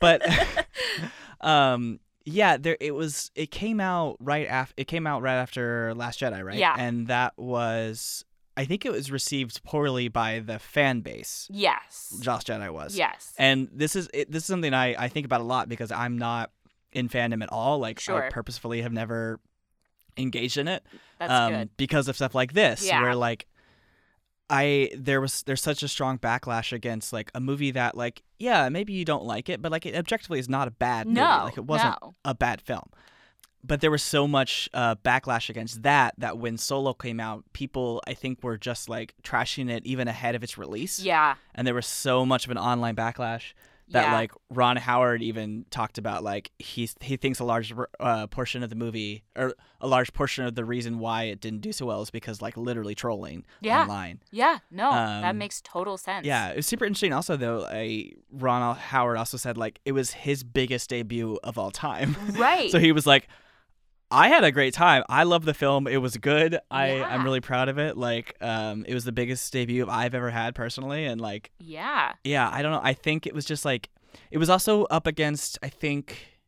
[0.00, 0.22] but
[1.40, 3.30] um, yeah, there it was.
[3.34, 4.74] It came out right after.
[4.76, 6.58] It came out right after Last Jedi, right?
[6.58, 6.74] Yeah.
[6.78, 8.24] and that was.
[8.54, 11.48] I think it was received poorly by the fan base.
[11.50, 12.14] Yes.
[12.20, 12.96] Josh Jedi was.
[12.98, 13.32] Yes.
[13.38, 16.18] And this is it, this is something I, I think about a lot because I'm
[16.18, 16.50] not
[16.92, 17.78] in fandom at all.
[17.78, 18.24] Like Sure.
[18.26, 19.40] I purposefully have never
[20.16, 20.84] engaged in it
[21.18, 21.76] That's um, good.
[21.76, 23.02] because of stuff like this, Yeah.
[23.02, 23.46] where like
[24.50, 28.68] I there was there's such a strong backlash against like a movie that like yeah
[28.68, 31.20] maybe you don't like it, but like it objectively is not a bad movie.
[31.20, 31.44] No.
[31.44, 32.14] Like it wasn't no.
[32.24, 32.90] a bad film.
[33.64, 38.02] But there was so much uh, backlash against that that when Solo came out, people
[38.06, 41.36] I think were just like trashing it even ahead of its release Yeah.
[41.54, 43.52] and there was so much of an online backlash
[43.92, 44.14] that yeah.
[44.14, 48.70] like Ron Howard even talked about like he he thinks a large uh, portion of
[48.70, 52.02] the movie or a large portion of the reason why it didn't do so well
[52.02, 53.82] is because like literally trolling Yeah.
[53.82, 54.20] online.
[54.30, 54.58] Yeah.
[54.70, 54.90] No.
[54.90, 56.26] that um, makes total sense.
[56.26, 57.12] Yeah, it was super interesting.
[57.12, 61.70] Also, though, I, Ron Howard also said like it was his biggest debut of all
[61.70, 62.16] time.
[62.32, 62.70] Right.
[62.70, 63.28] so he was like,
[64.12, 65.02] I had a great time.
[65.08, 65.86] I love the film.
[65.86, 66.58] It was good.
[66.70, 67.06] I Yeah.
[67.06, 67.96] I'm really proud of it.
[67.96, 72.12] Like, um, it was the biggest debut I've ever had personally, and like yeah.
[72.24, 72.80] yeah, I don't know.
[72.82, 73.88] I think it was just like
[74.30, 76.38] it was also up against I think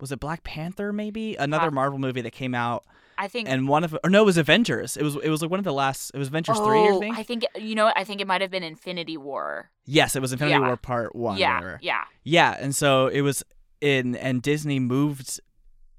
[0.00, 2.84] was it Black Panther maybe another Uh, Marvel movie that came out
[3.18, 3.48] I think.
[3.48, 4.96] and one of or no it was Avengers.
[4.96, 7.00] It was it was like one of the last it was Avengers 3 I oh,
[7.00, 7.18] think.
[7.18, 7.86] I think you know.
[7.86, 7.98] what?
[7.98, 9.70] I think it might have been Infinity War.
[9.86, 10.66] yes, it was Infinity Yeah.
[10.66, 11.78] War part 1 yeah.
[11.80, 12.04] Yeah.
[12.22, 13.42] Yeah, and so it was
[13.80, 15.40] in and Disney moved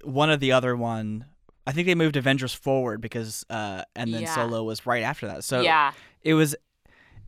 [0.04, 1.24] one of the other one
[1.66, 4.34] I think they moved Avengers forward because uh and then Yeah.
[4.34, 5.44] Solo was right after that.
[5.44, 5.92] So yeah.
[6.22, 6.56] it was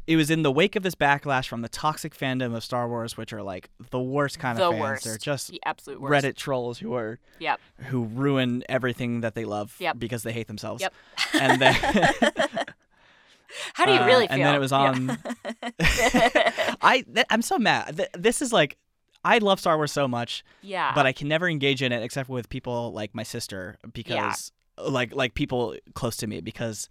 [0.07, 3.17] it was in the wake of this backlash from the toxic fandom of Star Wars,
[3.17, 4.81] which are like the worst kind the of fans.
[4.81, 5.05] worst.
[5.05, 6.25] They're just the absolute worst.
[6.25, 7.61] Reddit trolls who are Yep.
[7.91, 9.99] who ruin everything that they love Yep.
[9.99, 10.81] because they hate themselves.
[10.83, 10.95] Yep.
[11.35, 11.75] And then
[13.75, 14.35] How do you Uh, really feel?
[14.37, 15.17] and then it was Yeah.
[16.81, 17.97] I th- I'm so mad.
[17.97, 18.79] Th- This is like
[19.25, 20.93] I love Star Wars so much, yeah.
[20.95, 25.15] but I can never engage in it except with people like my sister because like
[25.15, 26.89] like people close to me because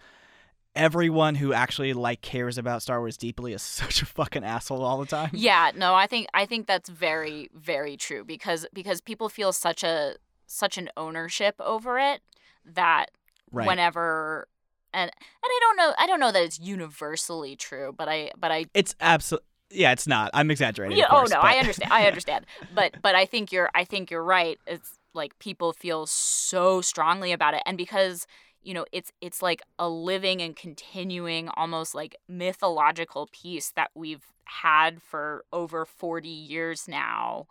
[0.75, 4.99] everyone who actually like cares about Star Wars deeply is such a fucking asshole all
[4.99, 5.31] the time.
[5.33, 9.83] Yeah, no, I think I think that's very very true because because people feel such
[9.83, 10.15] a
[10.45, 12.21] such an ownership over it
[12.65, 13.11] that
[13.51, 13.67] Right.
[13.67, 14.47] whenever
[14.93, 15.13] and and
[15.43, 18.95] I don't know I don't know that it's universally true, but I but I It's
[19.01, 20.32] absolutely yeah, it's not.
[20.34, 20.97] I'm exaggerating.
[20.97, 21.91] yeah, course, oh no, but- I understand.
[21.93, 22.45] I understand.
[22.73, 24.60] But but I think you're I think you're right.
[24.67, 28.27] It's like people feel so strongly about it and because
[28.62, 34.25] you know, it's it's like a living and continuing almost like mythological piece that we've
[34.45, 37.47] had for over 40 years now.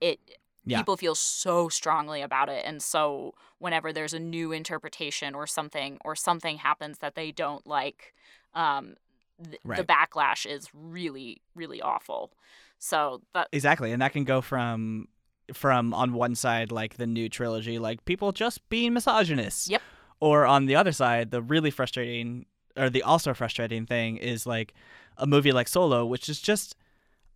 [0.00, 0.18] It
[0.64, 0.78] Yeah.
[0.78, 5.98] people feel so strongly about it and so whenever there's a new interpretation or something
[6.04, 8.12] or something happens that they don't like
[8.54, 8.96] um
[9.42, 12.32] th- the backlash is really really awful
[12.78, 15.08] so that Exactly, and that can go from
[15.52, 19.68] from on one side like the new trilogy, like people just being misogynists.
[19.68, 19.82] Yep.
[20.20, 22.46] Or on the other side, the really frustrating
[22.76, 24.74] or the also frustrating thing is like
[25.16, 26.76] a movie like Solo, which is just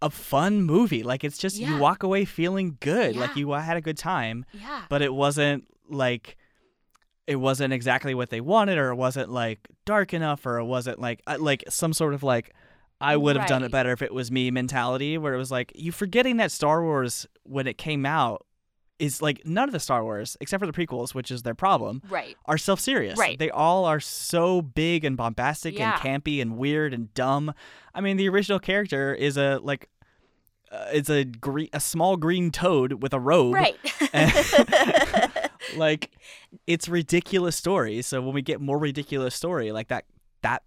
[0.03, 1.03] a fun movie.
[1.03, 4.85] Like it's just you walk away feeling good, like you had a good time, yeah
[4.89, 6.37] but it wasn't like
[7.27, 10.99] it wasn't exactly what they wanted or it wasn't like dark enough or it wasn't
[10.99, 12.53] like uh, like some sort of like
[13.01, 15.73] I would have done it better if it was me mentality where it was like
[15.75, 18.45] you forgetting that Star Wars when it came out
[18.99, 22.03] is like none of the Star Wars except for the prequels which is their problem
[22.11, 23.19] right are self-serious.
[23.19, 23.39] Right.
[23.39, 25.99] They all are so big and bombastic Yeah.
[26.05, 27.55] and campy and weird and dumb.
[27.95, 29.89] I mean the original character is a like
[30.71, 33.77] uh, it's a green a small green toad with a robe right
[35.77, 36.11] like
[36.66, 40.05] it's ridiculous story so when we get more ridiculous story like that
[40.42, 40.62] that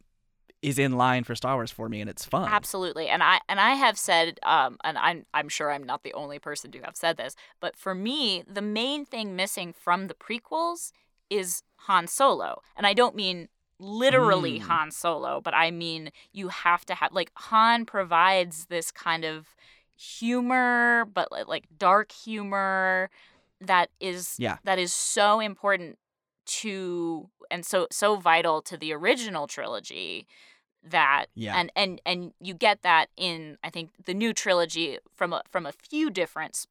[0.62, 3.10] is in line for star wars for me and it's fun Absolutely.
[3.10, 6.40] And I and I have said um and I'm I'm sure I'm not the only
[6.40, 10.92] person to have said this, but for me, the main thing missing from the prequels
[11.30, 12.62] is Han Solo.
[12.78, 14.64] And I don't mean literally Mm.
[14.64, 19.48] Han Solo, but I mean you have to have like Han provides this kind of
[19.98, 23.10] humor, but like dark humor
[23.68, 24.58] that is Yeah.
[24.64, 25.98] that is so important
[26.46, 30.28] to and so so vital to the original trilogy
[30.84, 31.58] that Yeah.
[31.58, 35.66] and and and you get that in I think the new trilogy from a from
[35.66, 36.66] a few different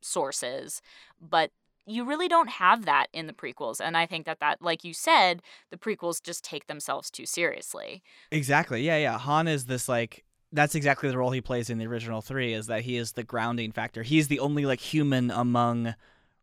[0.00, 0.82] sources
[1.20, 1.50] but
[1.84, 4.94] you really don't have that in the prequels and I think that that like you
[4.94, 10.24] said the prequels just take themselves too seriously exactly yeah yeah han is this like
[10.52, 13.22] that's exactly the role he plays in the original three is that he is the
[13.22, 15.94] grounding factor he's the only like human among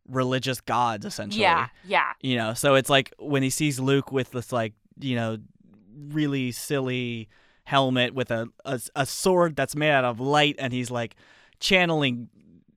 [0.09, 4.31] religious gods essentially yeah yeah you know so it's like when he sees luke with
[4.31, 5.37] this like you know
[6.11, 7.27] really silly
[7.65, 11.15] helmet with a, a a sword that's made out of light, and he's like
[11.59, 12.29] channeling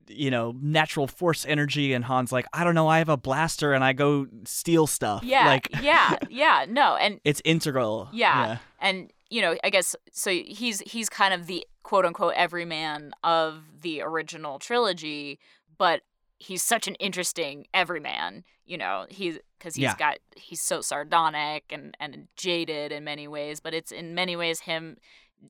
[0.07, 3.73] you know natural force energy and Han's like I don't know I have a blaster
[3.73, 6.65] and I go steal stuff Yeah, like yeah, yeah.
[6.69, 8.57] No, and it's integral Yeah.
[8.79, 10.29] and you know, I guess so.
[10.29, 15.39] He's he's kind of the quote unquote everyman of the original trilogy,
[15.79, 16.01] but
[16.43, 18.43] he's such an interesting everyman.
[18.65, 19.95] You know, he's because he's Yeah.
[19.97, 24.61] got he's so sardonic and and jaded in many ways, but it's in many ways
[24.61, 24.97] him,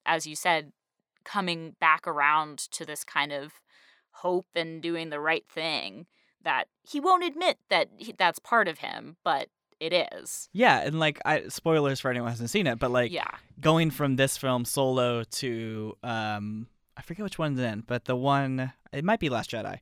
[0.05, 0.71] as you said,
[1.23, 3.53] coming back around to this kind of
[4.17, 6.05] hope and doing the right thing
[6.43, 9.47] that he won't admit that he, that's part of him, but
[9.79, 10.49] it is.
[10.53, 13.31] yeah and like I spoilers for anyone who hasn't seen it but like yeah.
[13.59, 18.71] going from this film solo to um I forget which one's in, but the one
[18.93, 19.79] it might be Last Jedi.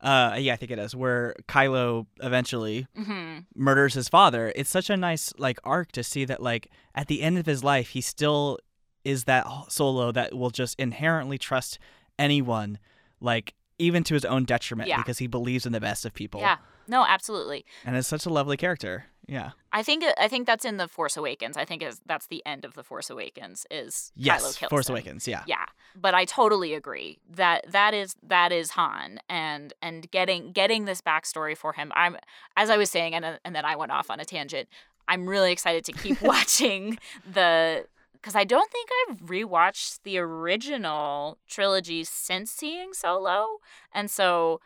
[0.00, 4.52] Uh yeah, I think it is, where Kylo eventually hmm murders his father.
[4.54, 7.64] It's such a nice like arc to see that like at the end of his
[7.64, 8.58] life he still
[9.04, 11.78] is that solo that will just inherently trust
[12.18, 12.78] anyone
[13.20, 14.98] like even to his own detriment Yeah.
[14.98, 16.40] because he believes in the best of people.
[16.40, 16.56] Yeah.
[16.88, 17.64] No, absolutely.
[17.84, 19.04] And it's such a lovely character.
[19.26, 19.50] Yeah.
[19.72, 21.56] I think uh, I think that's in the Force Awakens.
[21.58, 24.56] I think is that's the end of the Force Awakens is Kylo Yes.
[24.56, 24.94] kills Force him.
[24.94, 25.42] Awakens, yeah.
[25.46, 30.86] Yeah, but I totally agree that that is that is Han and and getting getting
[30.86, 31.92] this backstory for him.
[31.94, 32.16] I'm
[32.56, 34.66] as I was saying, and uh, and then I went off on a tangent.
[35.08, 36.98] I'm really excited to keep watching
[37.30, 37.84] the
[38.14, 43.58] because I don't think I've rewatched the original trilogy since seeing Solo,
[43.92, 44.60] and so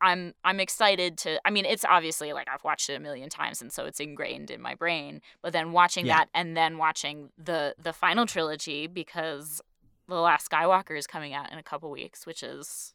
[0.00, 1.40] I'm I'm excited to.
[1.44, 4.50] I mean, it's obviously like I've watched it a million times, and so it's ingrained
[4.50, 5.20] in my brain.
[5.42, 6.18] But then watching Yeah.
[6.18, 9.60] that, and then watching the the final trilogy because
[10.08, 12.94] the Last Skywalker is coming out in a couple weeks, which is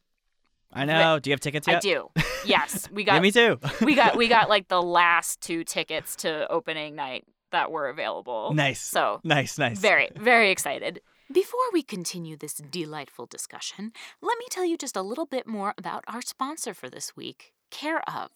[0.72, 1.18] I know.
[1.18, 1.76] Do you have tickets yet?
[1.76, 2.10] I do.
[2.44, 3.58] Yes, we Yeah, got me too.
[3.82, 8.52] we got we got like the last two tickets to opening night that were available.
[8.54, 8.80] nice.
[8.80, 9.78] So nice, nice.
[9.78, 11.00] very, very excited.
[11.32, 15.74] Before we continue this delightful discussion, let me tell you just a little bit more
[15.76, 18.30] about our sponsor for this week, Care of.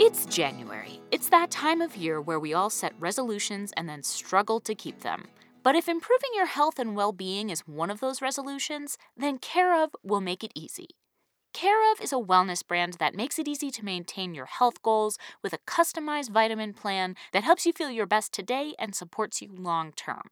[0.00, 1.00] It's January.
[1.12, 5.02] It's that time of year where we all set resolutions and then struggle to keep
[5.02, 5.28] them.
[5.62, 9.80] But if improving your health and well being is one of those resolutions, then Care
[9.80, 10.88] of will make it easy.
[11.52, 15.18] Care of is a wellness brand that makes it easy to maintain your health goals
[15.42, 19.50] with a customized vitamin plan that helps you feel your best today and supports you
[19.54, 20.30] long term.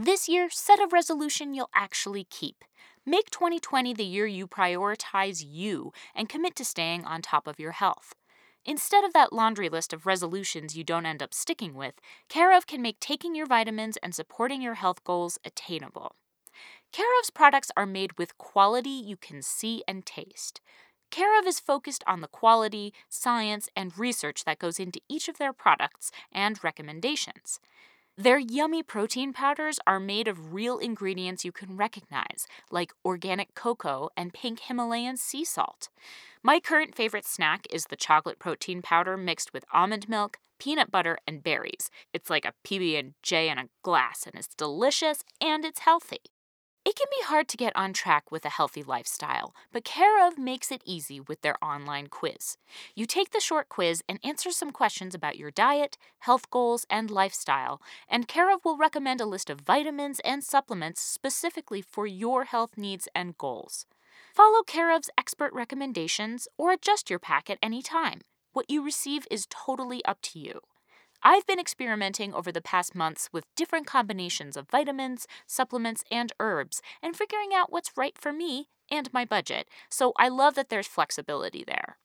[0.00, 2.64] This year, set a resolution you'll actually keep.
[3.06, 7.72] Make 2020 the year you prioritize you and commit to staying on top of your
[7.72, 8.14] health.
[8.64, 11.94] Instead of that laundry list of resolutions you don't end up sticking with,
[12.28, 16.16] Care of can make taking your vitamins and supporting your health goals attainable.
[16.92, 20.60] Care of's products are made with quality you can see and taste.
[21.10, 25.38] Care of is focused on the quality, science, and research that goes into each of
[25.38, 27.60] their products and recommendations.
[28.18, 34.08] Their yummy protein powders are made of real ingredients you can recognize, like organic cocoa
[34.16, 35.90] and pink Himalayan sea salt.
[36.42, 41.18] My current favorite snack is the chocolate protein powder mixed with almond milk, peanut butter,
[41.26, 41.90] and berries.
[42.14, 46.22] It's like a PB&J in a glass and it's delicious and it's healthy.
[46.86, 50.38] It can be hard to get on track with a healthy lifestyle, but Care of
[50.38, 52.58] makes it easy with their online quiz.
[52.94, 57.10] You take the short quiz and answer some questions about your diet, health goals, and
[57.10, 62.44] lifestyle, and Care of will recommend a list of vitamins and supplements specifically for your
[62.44, 63.86] health needs and goals.
[64.32, 68.20] Follow Care of's expert recommendations or adjust your pack at any time.
[68.52, 70.60] What you receive is totally up to you.
[71.22, 76.82] I've been experimenting over the past months with different combinations of vitamins, supplements, and herbs,
[77.02, 80.86] and figuring out what's right for me and my budget, so I love that there's
[80.86, 81.98] flexibility there.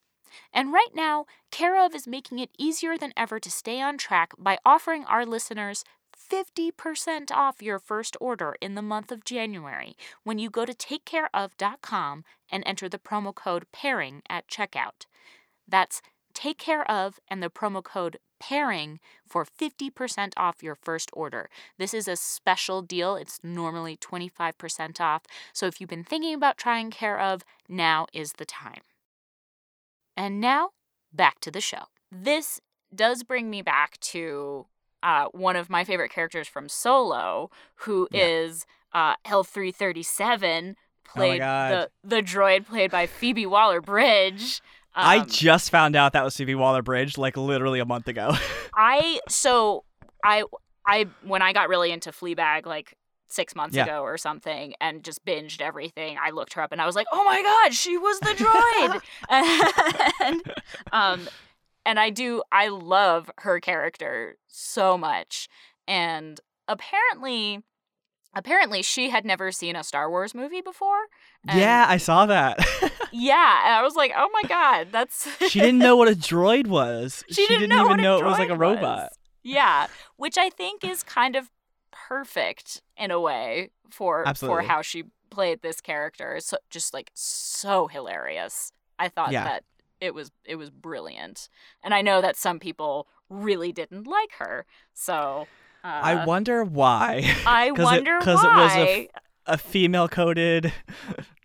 [0.53, 4.31] And right now, Care of is making it easier than ever to stay on track
[4.39, 5.83] by offering our listeners
[6.17, 12.23] 50% off your first order in the month of January when you go to takecareof.com
[12.49, 15.05] and enter the promo code PAIRING at checkout.
[15.67, 16.01] That's
[16.33, 21.47] take care of and the promo code pairing for 50% off your first order.
[21.77, 23.15] This is a special deal.
[23.15, 25.21] It's normally 25% off.
[25.53, 28.81] So if you've been thinking about trying care of, now is the time.
[30.17, 30.69] And now,
[31.13, 31.83] back to the show.
[32.11, 32.59] This
[32.93, 34.65] does bring me back to
[35.03, 37.49] uh, one of my favorite characters from Solo,
[37.85, 39.15] who is Yeah.
[39.25, 40.75] uh, L3-37,
[41.05, 41.71] played God.
[41.71, 44.61] the, the droid played by Phoebe Waller Bridge.
[44.93, 48.33] I Um, just found out that was Phoebe Waller Bridge like literally a month ago.
[48.75, 49.83] I so
[50.23, 50.43] I
[50.85, 52.95] I when I got really into Fleabag like
[53.29, 53.83] six months Yeah.
[53.85, 57.07] ago or something and just binged everything, I looked her up and I was like,
[57.13, 59.01] oh my god, she was the droid.
[60.21, 60.41] and
[60.91, 61.29] um,
[61.85, 65.47] and I do I love her character so much.
[65.87, 67.61] And apparently
[68.35, 70.99] apparently she had never seen a Star Wars movie before.
[71.53, 72.59] yeah, I saw that.
[73.11, 76.67] yeah, and I was like, "Oh my god, that's she didn't know what a droid
[76.67, 77.23] was.
[77.31, 78.81] She didn't know even know it was like a robot.
[78.81, 79.09] was.
[79.43, 79.87] Yeah,
[80.17, 81.49] which I think is kind of
[81.91, 84.63] perfect in a way for Absolutely.
[84.63, 86.39] for how she played this character.
[86.39, 88.71] So just like so hilarious.
[88.99, 89.43] I thought Yeah.
[89.45, 89.63] that
[89.99, 91.49] it was it was brilliant,
[91.83, 94.65] and I know that some people really didn't like her.
[94.93, 95.47] So
[95.83, 97.33] uh, I wonder why.
[97.45, 99.07] I it- wonder 'cause it was a why.
[99.47, 100.71] a female coded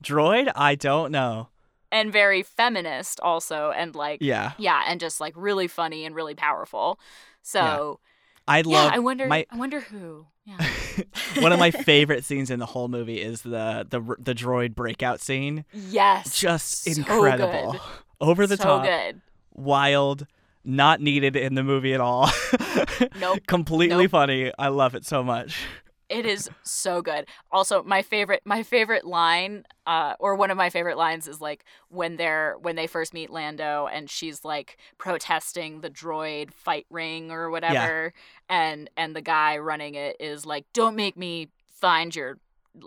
[0.03, 0.51] droid?
[0.55, 1.49] I don't know.
[1.97, 4.53] And very feminist also, and like Yeah.
[4.59, 6.99] yeah, and just like really funny and really powerful.
[7.43, 8.01] So
[8.49, 9.27] I yeah, love I wonder.
[9.27, 10.27] my I wonder who.
[10.45, 10.59] Yeah.
[11.41, 15.21] one of my favorite scenes in the whole movie is the the the droid breakout
[15.21, 15.65] scene.
[15.73, 16.39] Yes.
[16.39, 17.73] Just So incredible.
[17.73, 17.81] good.
[18.21, 19.21] Over the so top, good.
[19.53, 20.27] wild,
[20.65, 22.31] not needed in the movie at all.
[23.21, 23.41] Nope.
[23.47, 24.11] Completely Nope.
[24.11, 24.53] funny.
[24.59, 25.57] I love it so much.
[26.09, 27.27] It is so good.
[27.51, 31.65] Also, my favorite my favorite line, uh, or one of my favorite lines is like
[31.89, 37.31] when they're when they first meet Lando and she's like protesting the droid fight ring
[37.33, 38.13] or whatever,
[38.49, 41.49] and and the guy running it is like, Don't make me
[41.81, 42.39] find your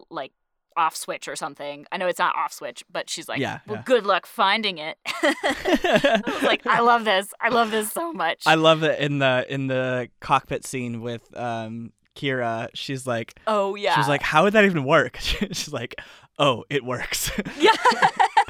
[0.10, 0.32] like
[0.78, 1.86] off switch or something.
[1.92, 3.84] I know it's not off switch, but she's like, Yeah, Well yeah.
[3.84, 4.98] good luck finding it.
[5.06, 7.34] I like, I love this.
[7.42, 8.44] I love this so much.
[8.46, 12.70] I love it in the in the cockpit scene with um Qi'ra.
[12.74, 13.96] She's like oh yeah.
[13.96, 15.18] she's like, How would that even work?
[15.20, 15.96] she's like,
[16.38, 17.32] Oh, it works.
[17.60, 17.72] Yeah.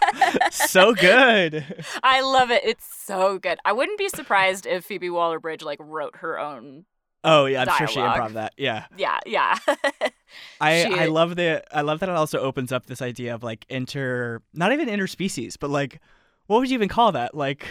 [0.51, 1.83] so good.
[2.03, 2.63] I love it.
[2.63, 3.57] It's so good.
[3.65, 6.85] I wouldn't be surprised if Phoebe Waller Bridge like wrote her own.
[7.23, 8.31] Oh yeah, I'm sure she Dialogue.
[8.31, 8.53] improv that.
[8.57, 8.85] Yeah.
[8.95, 9.57] Yeah, yeah.
[10.61, 13.43] I, She- I love the I love that it also opens up this idea of
[13.43, 15.99] like inter not even interspecies, but like
[16.47, 17.35] what would you even call that?
[17.35, 17.65] Like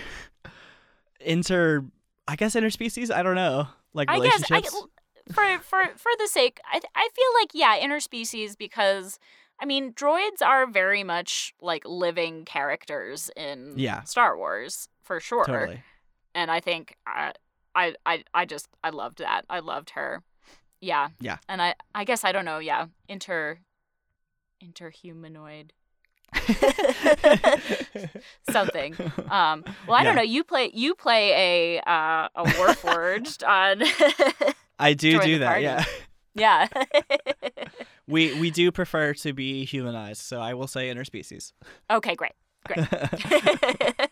[1.20, 1.84] inter
[2.26, 3.10] I guess interspecies?
[3.10, 3.68] I don't know.
[3.94, 4.76] Like I guess relationships.
[4.76, 4.86] I,
[5.32, 9.18] for for for the sake, I I feel like yeah, interspecies because
[9.60, 14.02] I mean droids are very much like living characters in Yeah.
[14.04, 15.44] Star Wars for sure.
[15.44, 15.82] totally.
[16.34, 17.32] And I think I
[17.74, 19.44] I I I just I loved that.
[19.50, 20.22] I loved her.
[20.80, 21.08] Yeah.
[21.20, 21.38] Yeah.
[21.48, 22.58] And I I guess I don't know.
[22.58, 22.86] Yeah.
[23.08, 23.58] Inter
[24.62, 25.70] interhumanoid.
[28.50, 28.94] something.
[29.30, 30.04] Um, well, I Yeah.
[30.04, 30.22] don't know.
[30.22, 33.82] You play you play a uh, a Warforged on.
[34.78, 35.62] I do do that, party.
[35.64, 35.84] yeah.
[36.34, 36.68] yeah.
[38.08, 41.52] We we do prefer to be humanized, so I will say interspecies.
[41.90, 42.32] okay, great,
[42.64, 42.88] great.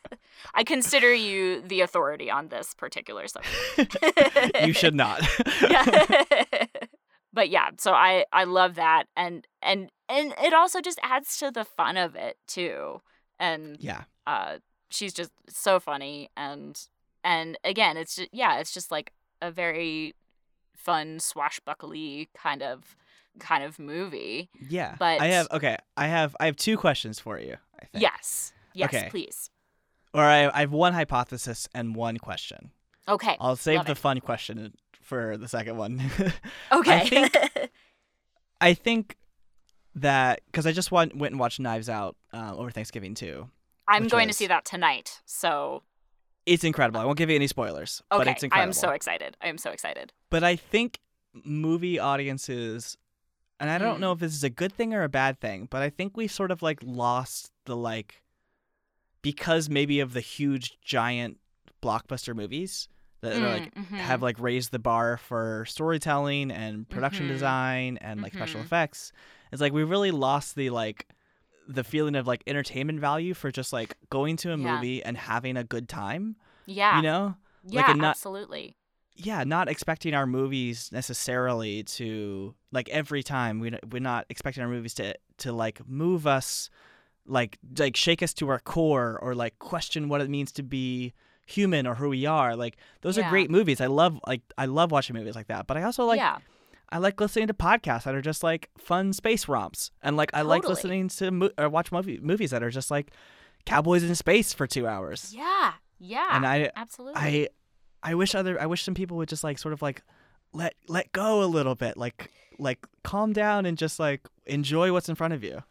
[0.55, 3.97] I consider you the authority on this particular subject.
[4.67, 5.23] you should not.
[5.63, 6.05] yeah.
[7.33, 11.51] but yeah, so I I love that, and and and it also just adds to
[11.51, 13.01] the fun of it too,
[13.39, 14.03] and yeah.
[14.27, 14.59] uh,
[14.91, 16.87] she's just so funny and
[17.25, 19.13] and again it's just yeah it's just like
[19.43, 20.15] a very
[20.77, 22.97] fun swashbuckly kind of
[23.39, 24.97] kind of movie Yeah.
[24.99, 28.03] But- I have okay, I have I have two questions for you, I think.
[28.03, 29.09] yes yes Okay.
[29.11, 29.51] please
[30.15, 32.71] Or I I have one hypothesis and one question.
[33.09, 33.99] okay I'll save Love the it.
[33.99, 34.73] fun question
[35.03, 36.01] for the second one.
[36.73, 37.37] okay I think-
[38.61, 39.17] I think
[39.95, 43.49] that because I just went, went and watched Knives Out uh, over Thanksgiving too.
[43.89, 45.83] i'm going was- to see that tonight so
[46.47, 47.01] It's incredible.
[47.01, 49.71] I won't give you any spoilers, but okay it's I'm so excited i am so
[49.71, 51.01] excited but I think
[51.45, 52.97] movie audiences,
[53.61, 54.01] and I don't Mm.
[54.01, 56.27] know if this is a good thing or a bad thing, but I think we
[56.29, 58.23] sort of like lost the like
[59.23, 61.39] because maybe of the huge giant
[61.83, 62.89] blockbuster movies
[63.21, 63.99] that are like Mm, mhm.
[63.99, 67.29] have like raised the bar for storytelling and production Mhm.
[67.33, 68.67] design and like special Mhm.
[68.67, 69.13] effects.
[69.53, 71.09] It's like we really lost the like
[71.69, 74.75] the feeling of like entertainment value for just like going to a Yeah.
[74.77, 76.37] movie and having a good time.
[76.67, 77.37] yeah You know?
[77.65, 78.77] yeah and not- absolutely
[79.15, 84.69] Yeah, not expecting our movies necessarily to like every time we we're not expecting our
[84.69, 86.69] movies to to like move us
[87.27, 91.13] like like shake us to our core or like question what it means to be
[91.47, 92.55] human or who we are.
[92.57, 93.27] Like those Yeah.
[93.27, 93.81] are great movies.
[93.81, 95.67] I love like I love watching movies like that.
[95.67, 96.39] But I also like yeah
[96.91, 100.43] I like listening to podcasts that are just like fun space romps, and like I
[100.43, 103.11] like listening to mo- or watch movie- movies that are just like
[103.65, 105.33] cowboys in space for two hours.
[105.35, 107.49] yeah yeah And I absolutely I
[108.03, 110.03] I wish other I wish some people would just like sort of like
[110.53, 115.09] let let go a little bit, like like calm down and just like enjoy what's
[115.09, 115.65] in front of you.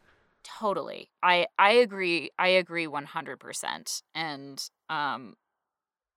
[0.43, 1.09] Totally.
[1.23, 2.29] I I agree.
[2.37, 4.01] I agree 100%.
[4.13, 5.35] And um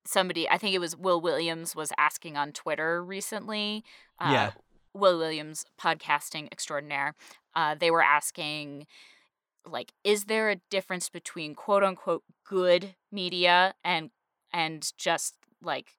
[0.05, 3.85] somebody, I think it was Will Williams was asking on Twitter recently.
[4.19, 4.51] Uh, Yeah.
[4.95, 7.14] Will Williams, podcasting extraordinaire.
[7.55, 8.86] Uh they were asking
[9.66, 14.11] like is there a difference between quote unquote good media and
[14.53, 15.93] and just like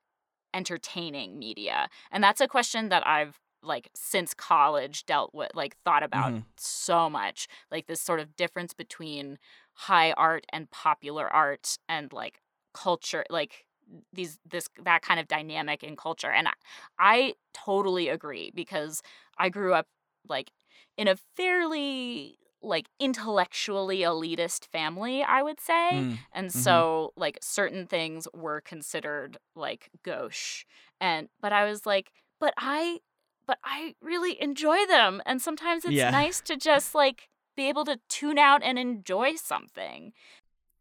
[0.54, 1.90] entertaining media?
[2.12, 6.46] And that's a question that I've like since college dealt with like thought about Mhm.
[6.58, 9.38] so much like this sort of difference between
[9.74, 12.42] high art and popular art and like
[12.74, 13.66] culture like
[14.14, 16.54] these this that kind of dynamic in culture and I,
[17.00, 19.02] I totally agree because
[19.38, 19.88] I grew up
[20.28, 20.52] like
[20.98, 26.54] in a fairly like intellectually elitist family I would say Mm, and mhm.
[26.54, 30.66] so like certain things were considered like gauche
[31.00, 33.00] and but I was like but I
[33.48, 36.12] but I really enjoy them and sometimes it's Yeah.
[36.12, 40.14] nice to just like be able to tune out and enjoy something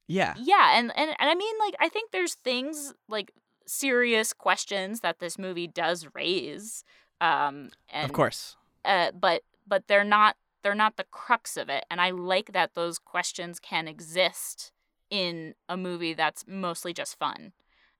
[0.09, 0.35] Yeah.
[0.39, 3.31] yeah and, and and i mean like i think there's things like
[3.67, 6.83] serious questions that this movie does raise
[7.21, 8.57] um and of course.
[8.85, 12.75] uh, but but they're not they're not the crux of it and i like that
[12.75, 14.73] those questions can exist
[15.11, 17.53] in a movie that's mostly just fun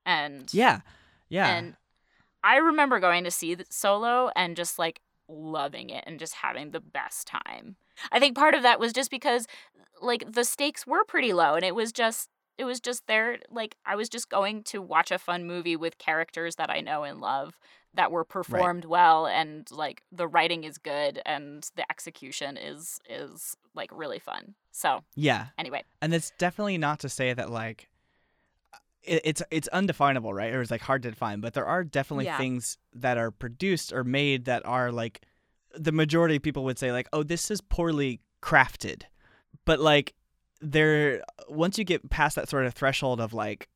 [0.05, 0.81] and Yeah.
[1.29, 1.47] Yeah.
[1.55, 1.75] and
[2.43, 6.79] i remember going to see solo and just like loving it and just having the
[6.79, 7.75] best time.
[8.11, 9.47] I think part of that was just because
[10.01, 13.75] like the stakes were pretty low and it was just it was just there like
[13.85, 17.19] i was just going to watch a fun movie with characters that i know and
[17.19, 17.59] love
[17.93, 23.55] that were performed well and like the writing is good and the execution is is
[23.75, 24.55] like really fun.
[24.71, 25.47] So yeah.
[25.57, 25.83] anyway.
[26.01, 27.89] And it's definitely not to say that like
[29.09, 30.53] it, it's it's undefinable, right?
[30.53, 32.37] Or it's like hard to define, but there are definitely Yeah.
[32.37, 35.21] things that are produced or made that are like
[35.73, 39.03] the majority of people would say like, "Oh, this is poorly crafted."
[39.65, 40.13] But like
[40.61, 43.69] there once you get past that sort of threshold of like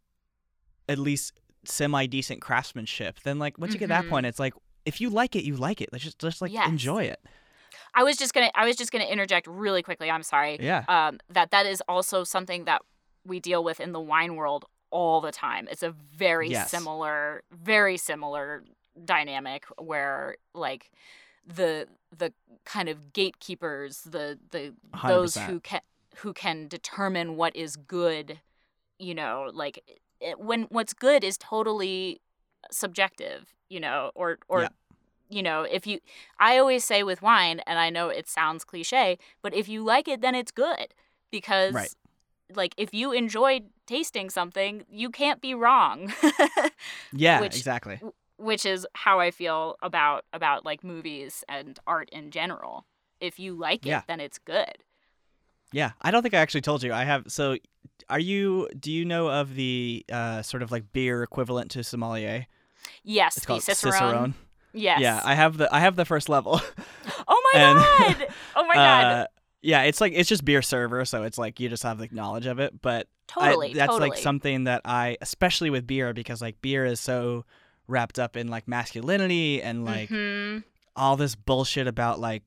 [0.89, 1.34] at least
[1.65, 4.09] semi decent craftsmanship, then like once you get to that Mhm.
[4.09, 4.53] point, it's like
[4.86, 5.89] if you like it, you like it.
[5.91, 6.67] Let's just just like Yes.
[6.67, 7.19] enjoy it.
[7.95, 10.84] i was just gonna i was just gonna interject really quickly i'm sorry Yeah.
[10.88, 12.81] um, that that is also something that
[13.25, 15.68] we deal with in the wine world all the time.
[15.72, 16.70] It's a very Yes.
[16.70, 18.64] similar, very similar
[19.06, 20.91] dynamic where like
[21.46, 21.88] the
[22.18, 22.34] the
[22.66, 24.74] kind of gatekeepers, the the
[25.06, 25.48] those 100%.
[25.48, 25.82] who can
[26.18, 28.39] who can determine what is good,
[29.00, 29.84] you know, like
[30.22, 32.22] it, when what's good is totally
[32.72, 34.70] subjective, you know, or or Yeah.
[35.30, 36.00] you know, if you
[36.39, 40.08] I always say with wine and I know it sounds cliche, but if you like
[40.08, 40.94] it then it's good
[41.32, 41.96] because Right.
[42.56, 46.11] like if you enjoyed tasting something, you can't be wrong.
[47.13, 47.99] Yeah, which- exactly.
[48.38, 52.86] Which is how I feel about about like movies and art in general.
[53.21, 54.01] If you like it, Yeah.
[54.07, 54.73] then it's good.
[55.71, 56.91] Yeah, I don't think I actually told you.
[56.93, 57.25] I have.
[57.27, 57.57] So,
[58.09, 58.67] are you?
[58.77, 62.47] Do you know of the uh, sort of like beer equivalent to sommelier?
[63.03, 64.34] Yes, It's the called Cicerone.
[64.73, 64.99] Yes.
[64.99, 66.59] Yeah, I have the I have the first level.
[67.27, 68.27] oh my and- god.
[68.55, 69.05] Oh my god.
[69.05, 69.27] Uh,
[69.64, 72.45] yeah, it's like it's just beer server, so it's like you just have the knowledge
[72.45, 72.80] of it.
[72.82, 73.74] But I- totally.
[73.74, 74.09] that's totally.
[74.11, 77.45] like something that I, especially with beer, because like beer is so
[77.88, 80.64] wrapped up in like masculinity and like Mhm.
[80.95, 82.43] all this bullshit about like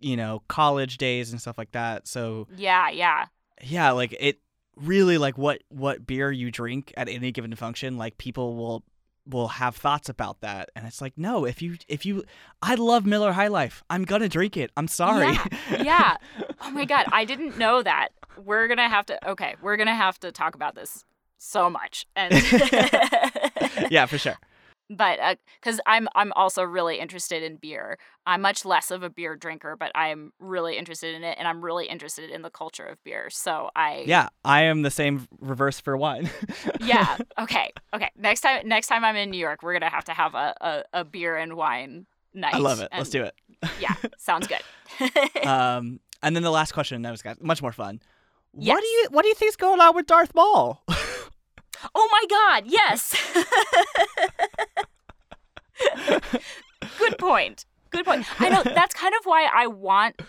[0.00, 2.06] you know college days and stuff like that.
[2.08, 3.26] So Yeah, yeah.
[3.62, 4.38] yeah like it
[4.76, 8.82] really like what what beer you drink at any given function like people will
[9.30, 12.24] will have thoughts about that and it's like no if you if you
[12.62, 15.46] i love miller high life i'm gonna drink it i'm sorry Yeah.
[15.82, 16.16] yeah.
[16.62, 18.10] Oh my god, I didn't know that.
[18.36, 19.30] We're gonna have to.
[19.30, 21.06] Okay, we're gonna have to talk about this
[21.38, 22.34] so much, and
[23.90, 24.36] yeah for sure
[24.90, 27.96] but because I'm I'm also really interested in beer.
[28.26, 31.64] I'm much less of a beer drinker, but I'm really interested in it, and I'm
[31.64, 33.30] really interested in the culture of beer.
[33.30, 36.28] So I yeah i am the same reverse for wine
[36.80, 40.12] yeah okay okay next time next time I'm in New York, we're gonna have to
[40.12, 42.54] have a a, a beer and wine night.
[42.54, 43.34] i love it let's do it
[43.80, 45.46] Yeah, sounds good.
[45.46, 48.00] um and then the last question that was much more fun
[48.52, 48.74] Yes.
[48.74, 50.82] what do you what do you think's going on with darth maul
[51.94, 53.14] oh my god, yes.
[56.98, 57.64] Good point.
[57.90, 58.26] Good point.
[58.40, 60.20] I know that's kind of why I want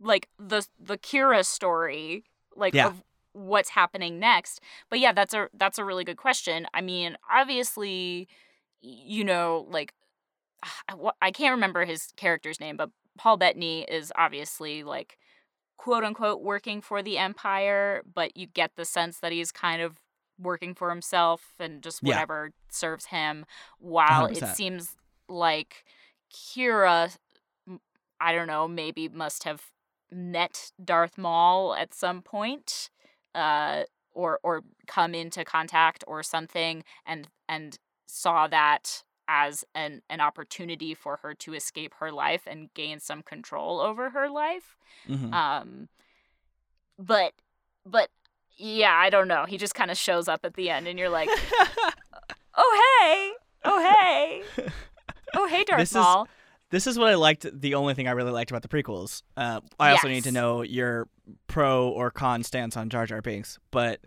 [0.00, 2.24] like the the Qi'ra story,
[2.56, 2.88] like Yeah.
[2.88, 4.60] of what's happening next.
[4.90, 6.66] But yeah, that's a that's a really good question.
[6.74, 8.28] I mean, obviously,
[8.80, 9.94] you know, like
[10.88, 15.18] I I can't remember his character's name, but Paul Bettany is obviously like
[15.76, 19.96] quote unquote working for the empire, but you get the sense that he's kind of
[20.42, 22.14] working for himself and just Yeah.
[22.14, 23.44] whatever serves him
[23.78, 24.56] while it 100%.
[24.56, 24.96] seems
[25.28, 25.84] like
[26.32, 27.16] Qi'ra
[28.20, 29.62] I don't know, maybe must have
[30.10, 32.90] met Darth Maul at some point
[33.34, 40.20] uh or or come into contact or something and and saw that as an an
[40.20, 44.76] opportunity for her to escape her life and gain some control over her life
[45.08, 45.32] Mhm.
[45.32, 45.88] um
[46.98, 47.32] but
[47.86, 48.10] but
[48.62, 49.44] yeah, I don't know.
[49.46, 51.28] He just kind of shows up at the end, and you're like,
[52.54, 53.32] oh hey,
[53.64, 54.42] oh hey,
[55.34, 56.06] oh hey, Darth This is-
[56.70, 57.44] This is what I liked.
[57.52, 59.22] The only thing I really liked about the prequels.
[59.36, 61.08] Uh, I also need to know your
[61.46, 64.00] pro or con stance on Jar Jar Binks, but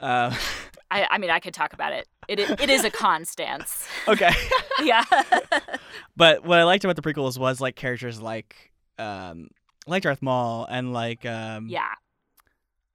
[0.00, 0.34] uh,
[0.90, 2.06] I, I mean, I could talk about it.
[2.28, 3.86] It it is a con stance.
[4.08, 4.30] okay.
[4.82, 5.04] yeah.
[6.16, 9.48] but what I liked about the prequels was like characters like um,
[9.86, 11.92] like Darth Maul and like um, yeah.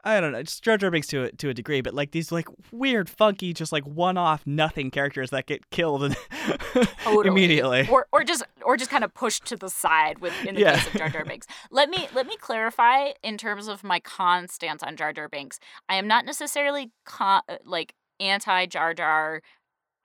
[0.03, 2.31] I don't know, just Jar Jar Binks to a, to a degree, but like these
[2.31, 6.15] like weird, funky, just like one-off nothing characters that get killed
[7.03, 7.27] Totally.
[7.27, 7.87] immediately.
[7.89, 10.77] Or, or just or just kind of pushed to the side with in the Yeah.
[10.77, 11.47] case of Jar Jar Binks.
[11.71, 15.59] Let me let me clarify in terms of my con stance on Jar Jar Binks.
[15.89, 19.41] I am not necessarily con, uh, like anti Jar Jar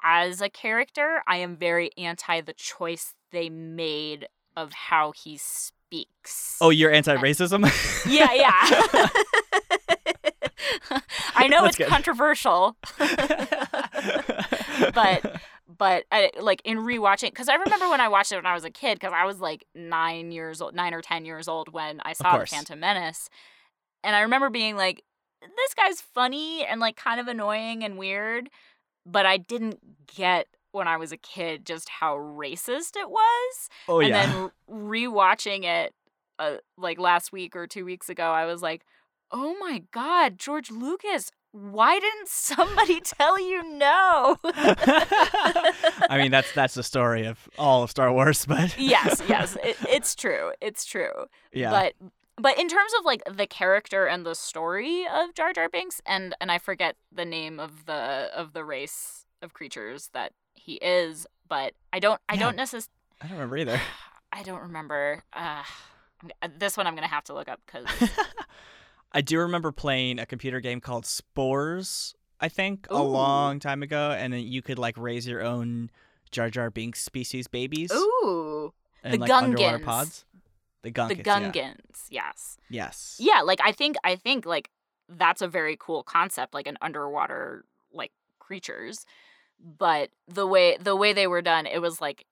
[0.02, 1.22] as a character.
[1.28, 4.26] I am very anti the choice they made
[4.56, 6.56] of how he speaks.
[6.60, 7.62] Oh, you're anti-racism?
[8.10, 9.08] yeah, yeah.
[11.34, 11.88] I know That's it's good.
[11.88, 12.76] controversial.
[14.94, 15.40] but
[15.78, 18.64] but I, like in rewatching because i remember when i watched it when i was
[18.64, 22.00] a kid because i was like nine years old nine or ten years old when
[22.04, 23.28] i saw the phantom menace
[24.04, 25.02] and i remember being like
[25.40, 28.48] this guy's funny and like kind of annoying and weird
[29.06, 29.78] but i didn't
[30.14, 34.26] get when i was a kid just how racist it was oh and yeah.
[34.26, 35.94] then rewatching it
[36.38, 38.84] uh, like last week or two weeks ago i was like
[39.32, 46.74] oh my god george lucas why didn't somebody tell you no I mean, that's that's
[46.74, 51.26] the story of all of Star Wars, but yes yes it, it's true it's true
[51.52, 51.94] yeah, but
[52.36, 56.34] but in terms of like the character and the story of jar jar binks and
[56.40, 61.26] and i forget the name of the of the race of creatures that he is
[61.48, 62.40] but i don't i Yeah.
[62.40, 62.88] don't necessarily
[63.20, 63.80] I don't remember either.
[64.32, 65.62] i don't remember uh
[66.58, 67.86] this one i'm gonna have to look up because
[69.12, 72.14] I do remember playing a computer game called Spores.
[72.40, 75.90] I think a long time ago, and then you could like raise your own
[76.32, 78.72] Jar Jar Binks species babies ooh
[79.04, 79.84] and the like underwater Gungans.
[79.84, 80.24] pods.
[80.82, 81.08] The Gungans.
[81.08, 81.22] the yeah.
[81.22, 83.16] gungans yes Yes.
[83.20, 84.68] yeah like i think i think like
[85.08, 88.10] that's a very cool concept like an underwater like
[88.40, 89.06] creatures
[89.78, 92.24] but the way the way they were done it was like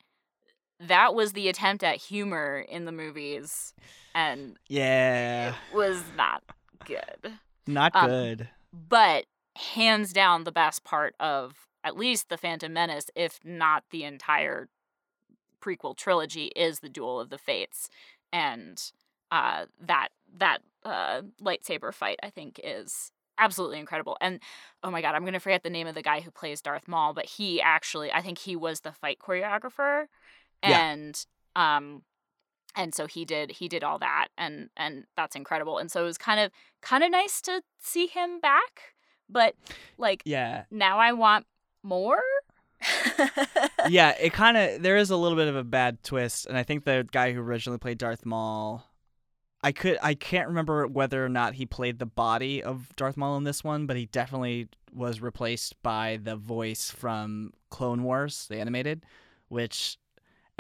[0.81, 3.73] that was the attempt at humor in the movies
[4.17, 5.51] and Yeah.
[5.51, 6.43] it was not
[6.85, 8.49] good Not Um, good.
[8.73, 9.27] but
[9.57, 14.69] hands down the best part of at least the phantom menace if not the entire
[15.61, 17.89] prequel trilogy is the duel of the fates
[18.33, 18.93] and
[19.31, 20.09] uh that
[20.39, 24.41] that uh lightsaber fight i think is absolutely incredible and
[24.83, 27.13] oh my god i'm gonna forget the name of the guy who plays darth maul
[27.13, 30.07] but he actually i think he was the fight choreographer
[30.63, 30.93] Yeah.
[30.93, 31.27] and
[31.57, 32.03] um
[32.77, 36.07] and so he did he did all that and and that's incredible and so it
[36.07, 36.51] was kind of
[36.83, 38.95] kind of nice to see him back
[39.29, 39.55] but
[39.99, 40.65] like Yeah.
[40.71, 41.47] now i want
[41.83, 42.21] more
[43.89, 46.63] yeah, it kind of there is a little bit of a bad twist, and I
[46.63, 48.85] think the guy who originally played Darth Maul,
[49.63, 53.37] I could I can't remember whether or not he played the body of Darth Maul
[53.37, 58.59] in this one, but he definitely was replaced by the voice from Clone Wars, the
[58.59, 59.05] animated,
[59.49, 59.99] which,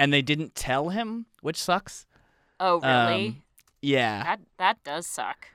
[0.00, 2.06] and they didn't tell him, which sucks.
[2.58, 3.42] oh really Um,
[3.82, 5.46] Yeah, that that does suck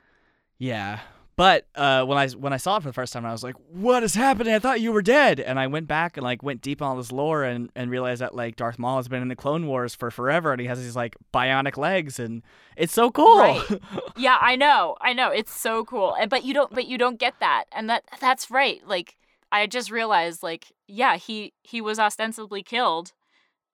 [0.57, 0.99] yeah.
[1.37, 3.55] But uh, when I when I saw it for the first time, I was like,
[3.69, 4.53] "What is happening?
[4.53, 6.95] I thought you were dead." And I went back and like went deep on all
[6.95, 9.93] this lore and, and realized that like Darth Maul has been in the Clone Wars
[9.93, 12.41] for forever, and he has these like bionic legs, and
[12.77, 13.39] it's so cool.
[13.39, 13.81] Right.
[14.17, 17.19] yeah i know i know it's so cool and but you don't but you don't
[17.19, 19.17] get that and that that's right like
[19.51, 23.11] i just realized like yeah he he was ostensibly killed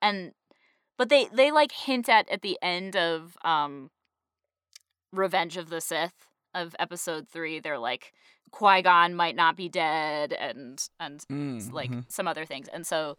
[0.02, 0.32] and
[0.98, 3.90] but they they like hint at at the end of um
[5.12, 8.14] revenge of the sith of episode three they're like
[8.52, 12.06] qui-gon might not be dead and and Mm, like mhm.
[12.10, 13.18] some other things and so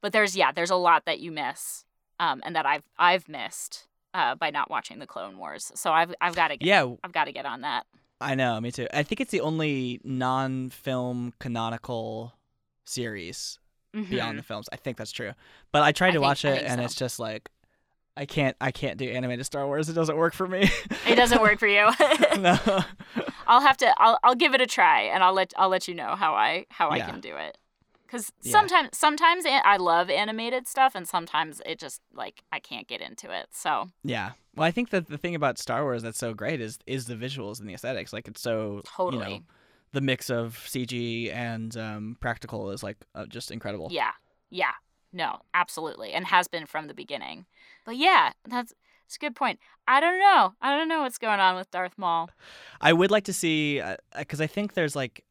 [0.00, 1.84] but there's yeah there's a lot that you miss
[2.20, 6.14] um and that i've i've missed uh by not watching the clone wars so i've
[6.20, 7.86] i've got to get yeah, i've got to get on that
[8.20, 8.88] I know, me too.
[8.92, 12.34] I think it's the only non-film canonical
[12.84, 13.60] series
[13.92, 14.36] beyond mm-hmm.
[14.36, 14.68] the films.
[14.72, 15.32] I think that's true.
[15.72, 16.84] But I tried I to think- watch it, and so.
[16.84, 17.50] it's just like.
[18.16, 18.56] I can't.
[18.60, 19.88] I can't do animated Star Wars.
[19.88, 20.68] It doesn't work for me.
[21.06, 21.88] it doesn't work for you
[22.40, 22.58] no.
[23.46, 25.94] i'll have to i'll i'll give it a try and i'll let i'll let you
[25.94, 27.56] know how i how i can do it
[28.06, 28.52] because Yeah.
[28.52, 33.00] sometimes sometimes a- i love animated stuff and sometimes it just like i can't get
[33.00, 34.32] into it so Yeah.
[34.54, 37.14] Well, I think that the thing about Star Wars that's so great is is the
[37.14, 38.12] visuals and the aesthetics.
[38.12, 39.44] Like it's so totally you know
[39.92, 43.88] the mix of CG and um, practical is like uh, just incredible.
[43.90, 44.10] Yeah.
[44.50, 44.72] Yeah.
[45.12, 46.12] No, absolutely.
[46.12, 47.46] And has been from the beginning.
[47.86, 48.74] But yeah, that's
[49.06, 49.58] It's a good point.
[49.86, 50.54] I don't know.
[50.60, 52.28] I don't know what's going on with Darth Maul.
[52.80, 53.82] I would like to see
[54.16, 55.24] because I think there's like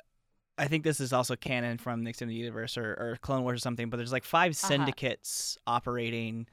[0.57, 3.61] I think this is also canon from the extended universe or, or Clone Wars or
[3.61, 4.67] something, but there's like five Uh-huh.
[4.69, 6.47] syndicates operating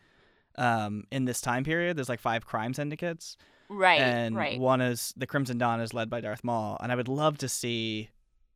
[0.56, 1.96] um, in this time period.
[1.96, 3.38] There's like five crime syndicates,
[3.68, 4.00] Right.
[4.00, 4.58] and right.
[4.58, 7.48] one is the Crimson Dawn is led by Darth Maul, and I would love to
[7.48, 8.10] see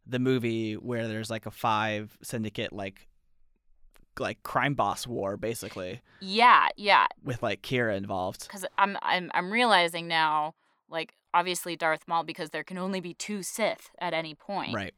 [0.06, 3.06] the movie where there's like a five syndicate like
[4.18, 6.68] like crime boss war basically Yeah.
[6.76, 7.06] Yeah.
[7.22, 8.46] with like Qi'ra involved.
[8.48, 10.54] Because I'm I'm I'm realizing now,
[10.88, 14.74] like obviously Darth Maul, because there can only be two Sith at any point.
[14.74, 14.94] Right.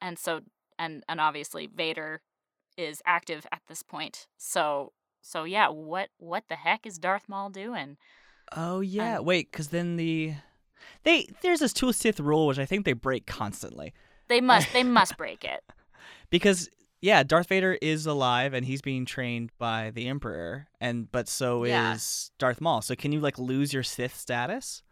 [0.00, 0.40] and so
[0.78, 2.22] and and obviously Vader
[2.78, 4.26] is active at this point.
[4.38, 7.96] So so yeah, what what the heck is Darth Maul doing?
[8.54, 9.18] Oh yeah.
[9.18, 10.34] Um, Wait, because then the
[11.04, 13.92] they there's this two Sith rule which I think they break constantly.
[14.28, 15.62] They must they must break it.
[16.30, 16.68] because
[17.00, 21.64] yeah, Darth Vader is alive and he's being trained by the Emperor, and but so
[21.64, 21.94] Yeah.
[21.94, 22.82] is Darth Maul.
[22.82, 24.82] So can you like lose your Sith status?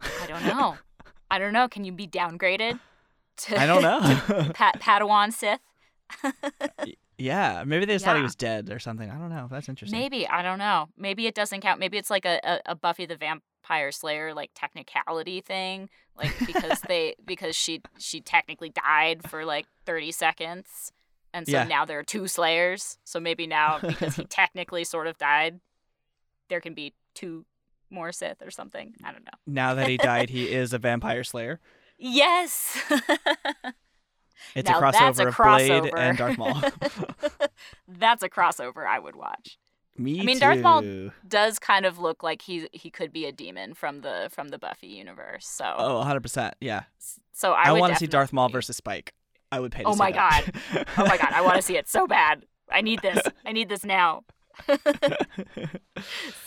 [0.00, 0.76] I don't know.
[1.30, 1.68] I don't know.
[1.68, 2.78] Can you be downgraded?
[3.38, 4.50] To, I don't know.
[4.54, 5.58] Pat, Padawan Sith.
[7.18, 9.10] Yeah, maybe they just thought he was dead or something.
[9.10, 9.48] I don't know.
[9.50, 9.98] That's interesting.
[9.98, 10.88] Maybe I don't know.
[10.96, 11.78] Maybe it doesn't count.
[11.80, 16.80] Maybe it's like a, a, a Buffy the Vampire Slayer like technicality thing, like because
[16.88, 20.92] they because she she technically died for like thirty seconds,
[21.32, 21.64] and so Yeah.
[21.64, 22.98] now there are two Slayers.
[23.04, 25.60] So maybe now because he technically sort of died,
[26.48, 27.44] there can be two
[27.90, 28.92] more Sith or something.
[29.04, 29.30] I don't know.
[29.46, 31.60] Now that he died, he is a vampire slayer.
[31.96, 32.76] Yes.
[34.54, 35.98] It's Now a that's crossover a of Blade crossover.
[35.98, 36.60] and Darth Maul.
[37.88, 39.58] That's a crossover I would watch.
[39.96, 43.32] Me I mean, Darth Maul- Does kind of look like he he could be a
[43.32, 45.46] demon from the from the Buffy universe.
[45.46, 46.52] So Oh, 100%.
[46.60, 46.82] Yeah.
[47.32, 49.14] so I, I, want to see Darth Maul versus Spike.
[49.52, 50.46] I would pay to Oh my that.
[50.98, 52.44] Oh my god, I want to see it so bad.
[52.70, 53.20] I need this.
[53.46, 54.24] I need this now.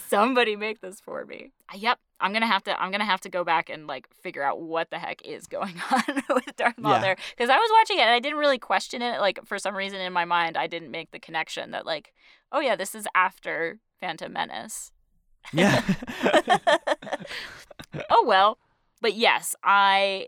[0.07, 1.51] Somebody make this for me.
[1.75, 2.81] Yep, I'm gonna have to.
[2.81, 5.75] I'm gonna have to go back and like figure out what the heck is going
[5.91, 7.01] on with Darth Maul Yeah.
[7.01, 9.19] there, because I was watching it and I didn't really question it.
[9.19, 12.13] Like for some reason in my mind, I didn't make the connection that like,
[12.51, 14.91] oh yeah, this is after Phantom Menace.
[15.53, 15.81] yeah.
[18.09, 18.57] oh well,
[19.01, 20.27] but yes, I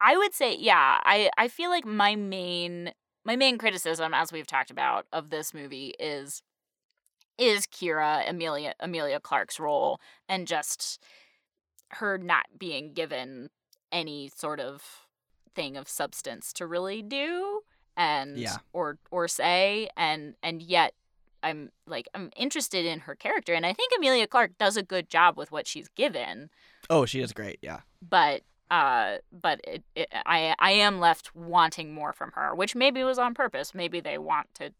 [0.00, 2.92] I would say yeah, I I feel like my main
[3.24, 6.42] my main criticism as we've talked about of this movie is
[7.40, 11.02] is Qi'ra Amelia Emilia Clarke's role and just
[11.94, 13.48] her not being given
[13.90, 15.06] any sort of
[15.54, 17.62] thing of substance to really do
[17.96, 18.58] and Yeah.
[18.72, 20.94] or or say and and yet
[21.42, 25.08] I'm like I'm interested in her character and I think Emilia Clarke does a good
[25.08, 26.50] job with what she's given
[26.88, 27.58] oh, she is great.
[27.62, 27.80] Yeah.
[28.06, 33.02] but uh but it, it I I am left wanting more from her which maybe
[33.02, 34.72] was on purpose maybe they want to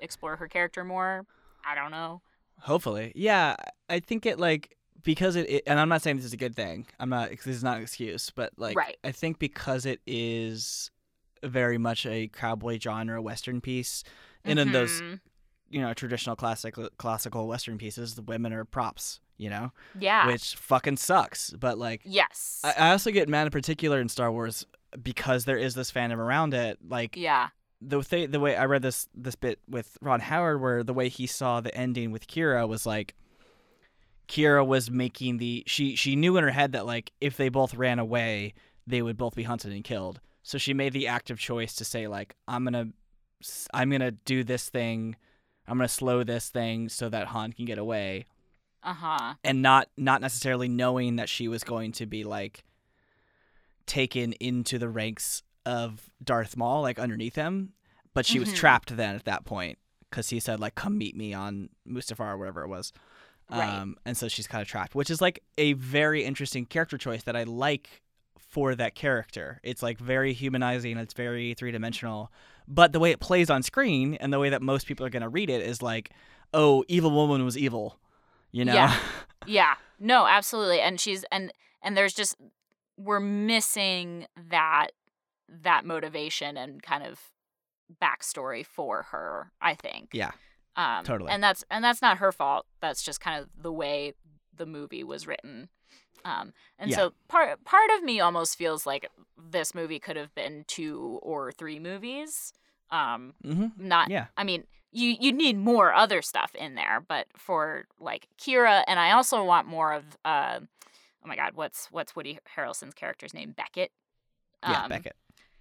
[0.00, 1.26] explore her character more
[1.68, 2.22] I don't know
[2.60, 3.12] Hopefully.
[3.14, 3.56] Yeah.
[3.88, 6.56] I think it like because it, it and I'm not saying this is a good
[6.56, 6.86] thing.
[6.98, 8.96] I'm not this is not an excuse, but like Right.
[9.04, 10.90] I think because it is
[11.44, 14.02] very much a cowboy genre western piece
[14.44, 15.14] and in those mm-hmm.
[15.70, 20.56] you know traditional classic classical western pieces the women are props you know yeah which
[20.56, 24.66] fucking sucks but like yes I, I also get mad in particular in star wars
[25.00, 27.50] because there is this fandom around it like yeah
[27.80, 31.08] the th- the way I read this this bit with Ron Howard, where the way
[31.08, 33.14] he saw the ending with Qi'ra was like,
[34.28, 37.74] Qi'ra was making the she she knew in her head that like if they both
[37.74, 38.54] ran away,
[38.86, 40.20] they would both be hunted and killed.
[40.42, 42.88] So she made the active choice to say like I'm gonna
[43.72, 45.16] I'm gonna do this thing,
[45.66, 48.26] I'm gonna slow this thing so that Han can get away,
[48.82, 52.64] uh-huh and not not necessarily knowing that she was going to be like
[53.86, 57.72] taken into the ranks of Darth Maul, like underneath him.
[58.14, 58.56] But she was Mhm.
[58.56, 59.78] trapped then at that point
[60.10, 62.92] because he said like, "Come meet me on Mustafar or whatever it was."
[63.50, 63.68] Right.
[63.68, 67.22] Um, and so she's kind of trapped, which is like a very interesting character choice
[67.24, 68.02] that I like
[68.36, 69.60] for that character.
[69.62, 70.96] It's like very humanizing.
[70.98, 72.32] It's very three dimensional,
[72.66, 75.28] but the way it plays on screen and the way that most people are gonna
[75.28, 76.10] read it is like,
[76.52, 77.98] "Oh, evil woman was evil,"
[78.52, 78.74] you know?
[78.74, 78.98] Yeah.
[79.46, 79.76] Yeah.
[80.00, 80.80] No, absolutely.
[80.80, 81.52] And she's and
[81.82, 82.36] and there's just
[82.98, 84.88] we're missing that
[85.48, 87.20] that motivation and kind of
[88.02, 90.10] backstory for her, I think.
[90.12, 90.32] Yeah.
[90.76, 91.30] Um Totally.
[91.30, 92.66] And that's and that's not her fault.
[92.80, 94.14] That's just kind of the way
[94.54, 95.68] the movie was written.
[96.24, 96.96] Um and Yeah.
[96.96, 99.08] so part part of me almost feels like
[99.50, 102.52] this movie could have been two or three movies.
[102.90, 104.26] Um hmm not Yeah.
[104.36, 108.98] I mean, you you need more other stuff in there, but for like Qi'ra, and
[108.98, 110.60] I also want more of uh,
[111.24, 113.52] oh my god, what's what's Woody Harrelson's character's name?
[113.56, 113.92] Beckett.
[114.66, 115.14] Yeah, Um, Beckett.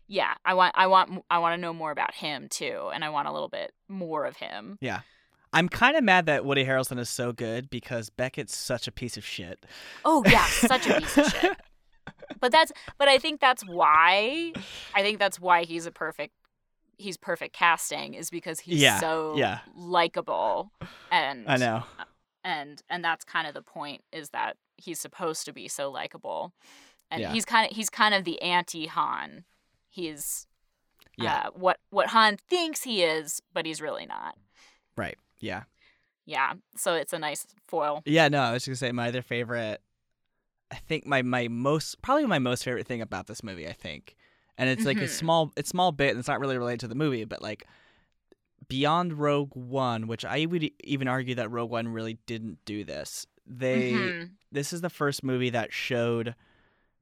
[0.07, 3.09] Yeah, I want I want I want to know more about him too, and I
[3.09, 4.77] want a little bit more of him.
[4.81, 5.01] Yeah.
[5.53, 9.15] I'm kind of mad that Woody Harrelson is so good because Beckett's such a piece
[9.17, 9.65] of shit.
[10.03, 11.57] Oh yeah, such a piece of shit.
[12.39, 14.53] But that's but I think that's why
[14.93, 16.33] I think that's why he's a perfect
[16.97, 19.59] he's perfect casting is because he's Yeah, so yeah.
[19.75, 20.71] likable
[21.11, 21.83] and I know.
[21.99, 22.03] Uh,
[22.43, 26.53] and and that's kind of the point is that he's supposed to be so likable
[27.11, 27.31] and Yeah.
[27.33, 29.43] he's kind of he's kind of the anti Han
[29.97, 30.47] he's
[31.17, 31.47] Yeah.
[31.47, 34.35] uh, what what Han thinks he is but he's really not
[34.95, 35.17] Right.
[35.39, 35.63] Yeah.
[36.25, 39.21] yeah so it's a nice foil Yeah, no, I was just gonna say my other
[39.21, 39.81] favorite.
[40.71, 43.67] I think my my most probably my most favorite thing about this movie.
[43.67, 44.15] I think,
[44.57, 45.09] and it's like a Mhm.
[45.09, 47.65] small it's small bit and it's not really related to the movie, but like
[48.67, 53.25] beyond Rogue One, which I would even argue that Rogue One really didn't do this.
[53.45, 54.31] They Mhm.
[54.51, 56.35] this is the first movie that showed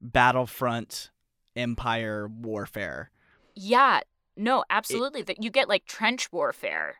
[0.01, 1.09] Battlefront
[1.55, 3.11] Empire warfare.
[3.55, 4.01] yeah
[4.37, 6.95] no absolutely that you get like trench warfare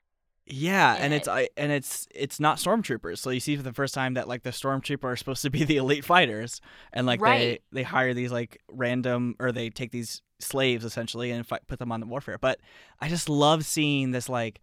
[0.47, 1.27] Yeah, and it's.
[1.27, 3.17] I and it's it's not stormtroopers.
[3.17, 5.63] So you see for the first time that like the stormtrooper are supposed to be
[5.71, 6.61] the elite fighters,
[6.93, 7.39] and like Right.
[7.71, 11.79] they they hire these like random or they take these slaves essentially and fi- put
[11.79, 12.37] them on the warfare.
[12.37, 12.59] But
[13.01, 14.61] I just love seeing this like.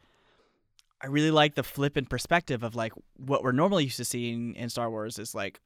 [1.03, 4.55] I really like the flip in perspective of like what we're normally used to seeing
[4.55, 5.61] in Star Wars is like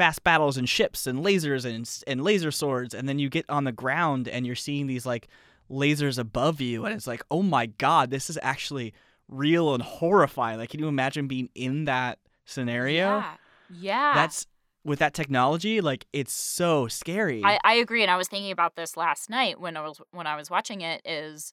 [0.00, 3.64] fast battles and ships and lasers and and laser swords, and then you get on
[3.64, 5.28] the ground and you're seeing these like
[5.70, 8.94] lasers above you, and it's like, oh my god, this is actually
[9.28, 10.58] real and horrifying.
[10.58, 13.18] Like, can you imagine being in that scenario?
[13.18, 13.34] yeah
[13.72, 14.46] yeah That's
[14.84, 17.42] with that technology, like it's so scary.
[17.44, 20.26] I, I agree and i was thinking about this last night when i was when
[20.26, 21.52] i was watching it is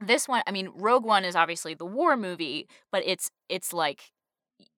[0.00, 4.10] this one i mean rogue one is obviously the war movie but it's it's like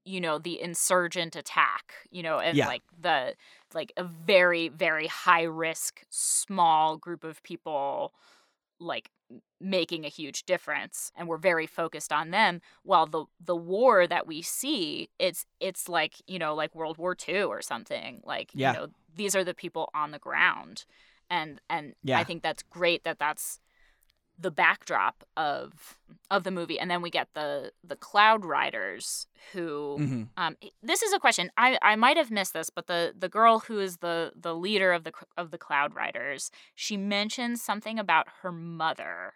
[0.04, 2.66] you know the insurgent attack you know and Yeah.
[2.68, 3.34] like the
[3.74, 8.12] like a very very high risk small group of people
[8.78, 9.10] like
[9.60, 14.26] making a huge difference and we're very focused on them while the the war that
[14.26, 18.72] we see it's it's like you know like world war ii or something like Yeah.
[18.72, 20.84] you know these are the people on the ground
[21.28, 22.18] and and Yeah.
[22.18, 23.58] i think that's great that that's
[24.38, 25.96] the backdrop of
[26.30, 31.02] of the movie and then we get the the cloud riders who hmm um, this
[31.02, 31.50] is a question.
[31.56, 34.92] I, I might have missed this, but the, the girl who is the, the leader
[34.92, 39.34] of the of the Cloud Riders, she mentions something about her mother,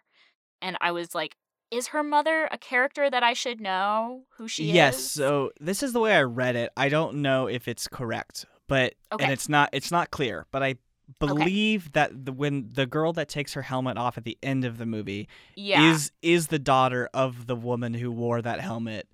[0.61, 1.37] and I was like,
[1.71, 4.95] "Is her mother a character that I should know who she yes.
[4.95, 5.11] is?" Yes.
[5.11, 6.71] So this is the way I read it.
[6.77, 9.23] I don't know if it's correct, but Okay.
[9.23, 10.45] and it's not it's not clear.
[10.51, 10.75] But I
[11.19, 14.77] believe that the, when the girl that takes her helmet off at the end of
[14.77, 19.07] the movie yeah, is is the daughter of the woman who wore that helmet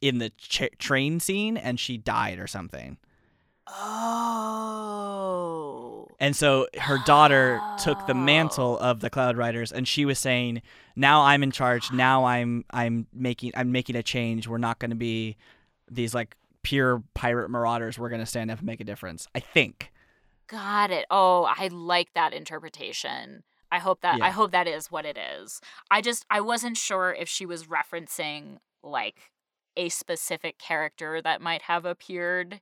[0.00, 0.30] in the
[0.78, 2.98] train scene and she died or something.
[5.26, 10.18] oh, And so her daughter took the mantle of the Cloud Riders and she was
[10.18, 10.62] saying,
[10.96, 11.90] "Now I'm in charge.
[11.92, 14.46] Now I'm I'm making I'm making a change.
[14.46, 15.36] We're not going to be
[15.90, 17.98] these like pure pirate marauders.
[17.98, 19.90] We're going to stand up and make a difference." I think.
[20.46, 21.06] Got it.
[21.10, 23.42] Oh, I like that interpretation.
[23.70, 24.24] I hope that Yeah.
[24.26, 25.60] I hope that is what it is.
[25.90, 29.32] I just I wasn't sure if she was referencing like
[29.76, 32.60] a specific character that might have appeared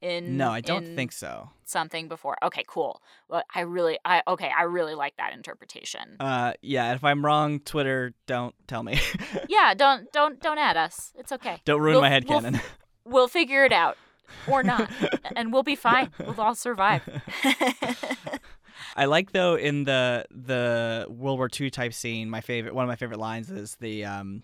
[0.00, 1.50] in No, I don't think so.
[1.64, 2.36] something before.
[2.42, 3.02] Okay, cool.
[3.28, 6.16] Well, I really I okay, I really like that interpretation.
[6.20, 8.98] Uh yeah, if I'm wrong, Twitter don't tell me.
[9.48, 11.12] yeah, don't don't don't add us.
[11.18, 11.60] It's okay.
[11.64, 12.60] don't ruin We'll- my head we'll- headcanon.
[13.06, 13.98] We'll figure it out
[14.48, 14.90] or not,
[15.36, 16.10] and we'll be fine.
[16.18, 17.02] We'll all survive.
[18.96, 22.30] I like though in the the World War II type scene.
[22.30, 24.42] My favorite, one of my favorite lines is the um,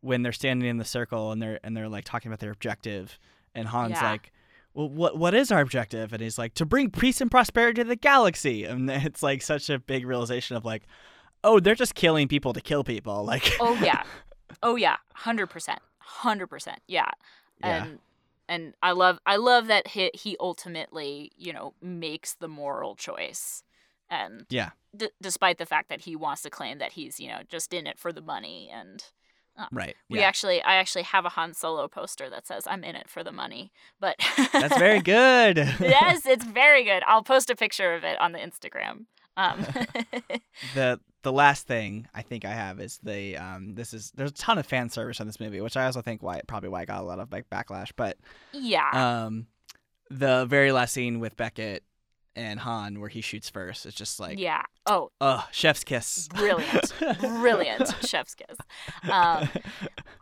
[0.00, 3.18] when they're standing in the circle and they're and they're like talking about their objective,
[3.54, 4.10] and Han's Yeah.
[4.12, 4.32] like,
[4.74, 7.88] "Well, what what is our objective?" And he's like, "To bring peace and prosperity to
[7.88, 10.82] the galaxy." And it's like such a big realization of like,
[11.44, 13.24] oh, they're just killing people to kill people.
[13.24, 14.02] Like, oh yeah,
[14.62, 16.80] oh yeah, hundred percent, hundred percent.
[16.88, 17.10] Yeah,
[17.60, 17.84] Yeah.
[17.84, 17.98] and
[18.48, 23.62] and I love I love that he he ultimately you know makes the moral choice,
[24.08, 27.40] and yeah, d- despite the fact that he wants to claim that he's you know
[27.48, 29.04] just in it for the money and
[29.72, 29.96] right.
[30.08, 30.26] we yeah.
[30.26, 33.32] actually I actually have a Han Solo poster that says I'm in it for the
[33.32, 34.16] money, but
[34.52, 35.56] That's very good.
[35.80, 37.02] yes, it's very good.
[37.06, 39.06] I'll post a picture of it on the Instagram.
[39.36, 39.60] Um,
[40.74, 44.34] the the last thing I think I have is the um this is there's a
[44.34, 46.84] ton of fan service on this movie, which I also think why probably why I
[46.84, 47.90] got a lot of like backlash.
[47.96, 48.16] But
[48.52, 49.46] yeah, um
[50.10, 51.82] the very last scene with Beckett
[52.36, 54.62] and Han where he shoots first, it's just like yeah.
[54.86, 56.28] Oh, ugh, chef's kiss.
[56.28, 58.56] brilliant, brilliant, chef's kiss.
[59.02, 59.48] Um,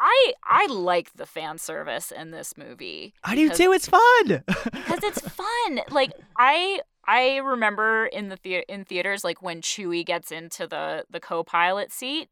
[0.00, 3.14] I I like the fan service in this movie.
[3.22, 4.42] I do too, it's fun.
[4.72, 5.80] because it's fun.
[5.90, 11.04] Like I I remember in the thea- in theaters like when Chewie gets into the
[11.10, 12.28] the co-pilot seat.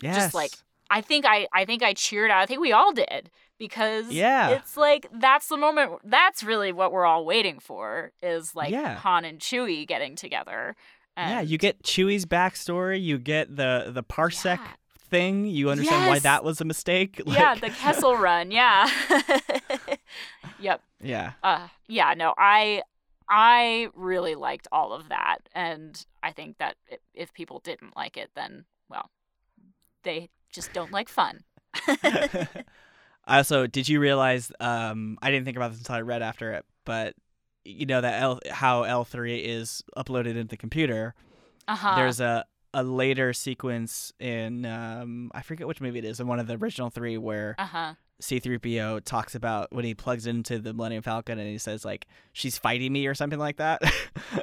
[0.00, 0.16] yes.
[0.16, 0.52] Just like,
[0.90, 2.42] I think I I think I cheered out.
[2.42, 4.50] I think we all did because Yeah.
[4.50, 5.92] it's like that's the moment.
[6.04, 8.96] That's really what we're all waiting for is like Yeah.
[8.96, 10.76] Han and Chewie getting together.
[11.16, 14.66] yeah, you get Chewie's backstory, you get the the parsec Yeah.
[15.10, 17.20] thing, you understand why that was a mistake.
[17.26, 18.50] yeah the Kessel Run.
[18.50, 18.90] Yeah.
[20.60, 20.82] yep.
[21.00, 21.32] Yeah.
[21.42, 22.14] Uh, yeah.
[22.14, 22.82] No, I
[23.34, 26.76] I really liked all of that, and I think that
[27.14, 29.08] if people didn't like it, then well,
[30.02, 31.40] they just don't like fun.
[33.24, 34.52] I also, did you realize?
[34.60, 37.14] Um, I didn't think about this until I read after it, but
[37.64, 41.14] you know that L, how L three is uploaded into the computer.
[41.66, 41.94] Uh huh.
[41.96, 46.38] There's a a later sequence in um, I forget which movie it is in one
[46.38, 47.94] of the original three where Uh huh.
[48.22, 52.56] C3PO talks about when he plugs into the Millennium Falcon and he says like she's
[52.56, 53.82] fighting me or something like that.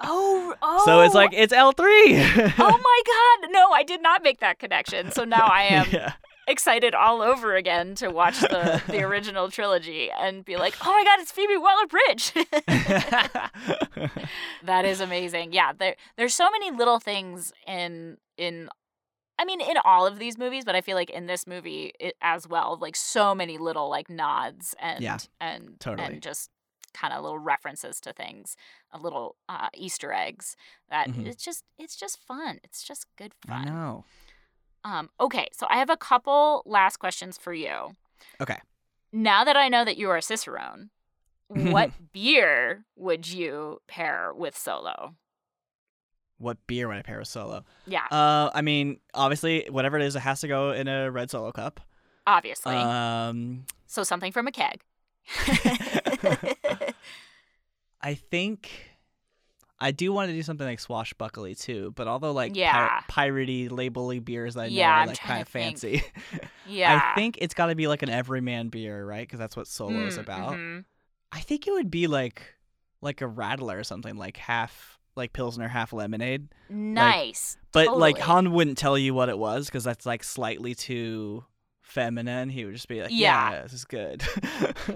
[0.01, 0.35] Oh.
[0.61, 0.83] Oh.
[0.85, 1.41] so it's like oh.
[1.41, 2.17] it's L three.
[2.17, 3.49] oh my god!
[3.51, 5.11] No, I did not make that connection.
[5.11, 6.13] So now I am yeah.
[6.47, 11.03] excited all over again to watch the the original trilogy and be like, oh my
[11.05, 12.33] god, it's Phoebe Waller-Bridge.
[14.65, 15.53] that is amazing.
[15.53, 18.69] Yeah, there there's so many little things in in.
[19.39, 22.15] I mean, in all of these movies, but I feel like in this movie it,
[22.21, 26.13] as well, like so many little like nods and Yeah, and totally.
[26.15, 26.51] and just
[26.93, 28.57] kind of little references to things,
[28.91, 30.55] a little uh, Easter eggs.
[30.89, 31.25] That Mhm.
[31.27, 32.59] it's just it's just fun.
[32.63, 33.61] It's just good fun.
[33.61, 34.05] I know.
[34.83, 37.95] Um, okay, so I have a couple last questions for you.
[38.41, 38.59] Okay.
[39.11, 40.89] Now that I know that you are a Cicerone,
[41.47, 45.15] what beer would you pair with Solo?
[46.39, 47.63] What beer would I pair with Solo?
[47.85, 51.29] Yeah, Uh, I mean, obviously, whatever it is, it has to go in a red
[51.29, 51.79] Solo cup.
[52.25, 52.75] obviously.
[52.75, 54.81] Um, so something from a keg.
[58.01, 58.71] I think
[59.79, 63.01] I do want to do something like swashbuckly too, but although like Yeah.
[63.05, 66.03] pir- piratey, labely beers I know Yeah, are I'm like kind of fancy.
[66.65, 67.11] yeah.
[67.11, 69.27] I think it's got to be like an everyman beer, right?
[69.27, 70.57] Because that's what Solo is Mm, about.
[70.57, 70.85] mhm.
[71.31, 72.41] I think it would be like
[73.01, 76.49] like a rattler or something, like half like pilsner, half lemonade.
[76.69, 77.57] Nice.
[77.71, 81.43] But like Han wouldn't tell you what it was because that's like slightly too
[81.81, 82.49] feminine.
[82.49, 83.61] He would just be like, "Yeah, Yeah.
[83.63, 84.23] this is good."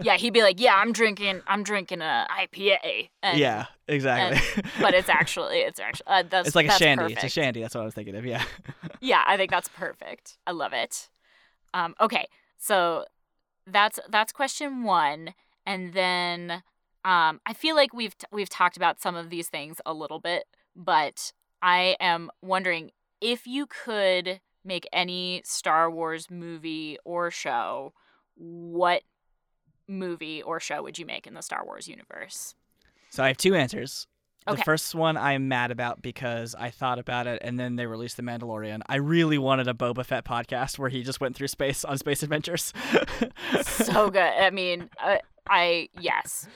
[0.02, 4.64] yeah, he'd be like, "Yeah, I'm drinking, I'm drinking a IPA." And, yeah, exactly.
[4.80, 7.14] but it's actually, it's actually, uh, that's it's like a that's shandy.
[7.14, 7.62] It's a shandy.
[7.62, 8.26] That's what I was thinking of.
[8.26, 8.44] Yeah.
[9.04, 11.10] yeah i think that's perfect i love it
[11.74, 12.26] um, okay
[12.58, 13.04] so
[13.68, 15.34] that's that's question one
[15.66, 16.64] and then
[17.06, 20.20] um, i feel like we've t- we've talked about some of these things a little
[20.20, 20.46] bit
[20.76, 21.32] but
[21.62, 22.92] i am wondering
[23.22, 27.94] if you could make any star wars movie or show
[28.36, 29.04] what
[29.88, 32.56] movie or show would you make in the star wars universe
[33.10, 34.08] So I have two answers.
[34.48, 34.64] The Okay.
[34.64, 38.24] first one I'm mad about because I thought about it and then they released The
[38.24, 38.82] Mandalorian.
[38.90, 42.24] I really wanted a Boba Fett podcast where he just went through space on space
[42.24, 42.74] adventures.
[43.62, 45.18] so good i mean uh,
[45.50, 46.48] i yes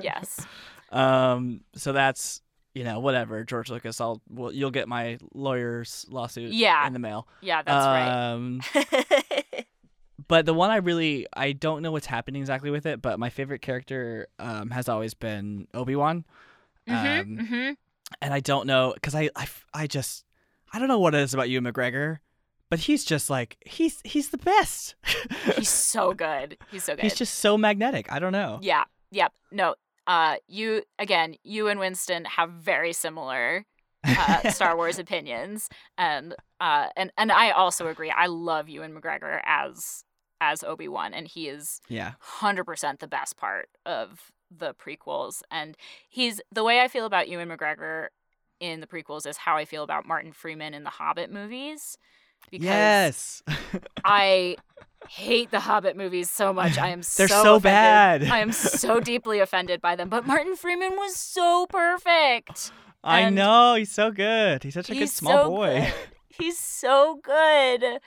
[0.00, 0.46] yes
[0.92, 2.40] um so that's
[2.74, 6.86] you know whatever George Lucas I'll well, you'll get my lawyer's lawsuit Yeah.
[6.86, 7.28] in the mail.
[7.42, 9.66] yeah that's um right
[10.28, 13.28] but the one I really I don't know what's happening exactly with it, but my
[13.30, 16.24] favorite character um has always been Obi-Wan.
[16.88, 17.76] Mhm, Um, mhm.
[18.20, 20.24] and I don't know because I, I I just
[20.72, 22.18] I don't know what it is about Ewan McGregor,
[22.72, 24.94] but he's just like he's he's the best.
[25.56, 26.56] He's so good.
[26.70, 27.02] He's so good.
[27.02, 28.10] he's just so magnetic.
[28.10, 28.60] I don't know.
[28.62, 28.84] yeah.
[29.10, 29.30] Yep.
[29.50, 29.74] No.
[30.06, 31.34] Uh, you again.
[31.44, 33.66] You and Winston have very similar
[34.04, 35.68] uh, Star Wars opinions,
[35.98, 38.10] and uh, and and I also agree.
[38.10, 40.04] I love Ewan McGregor as
[40.40, 42.12] as Obi Wan, and he is yeah.
[42.20, 45.42] hundred percent the best part of the prequels.
[45.50, 45.76] And
[46.08, 48.06] he's the way I feel about Ewan McGregor
[48.60, 51.98] in the prequels is how I feel about Martin Freeman in the Hobbit movies.
[52.50, 53.42] Because Yes.
[54.04, 54.56] I
[55.08, 56.78] hate the Hobbit movies so much.
[56.78, 58.24] I am They're so, so bad.
[58.24, 60.08] I am so deeply offended by them.
[60.08, 62.72] But Martin Freeman was so perfect.
[63.04, 64.62] I and know he's so good.
[64.62, 65.80] He's such a good small so boy.
[65.80, 65.94] good.
[66.38, 68.00] He's so good.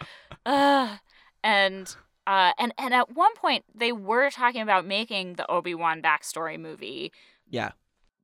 [0.48, 0.98] Ugh.
[1.44, 6.02] And uh, and and at one point they were talking about making the Obi Wan
[6.02, 7.12] backstory movie,
[7.48, 7.72] yeah.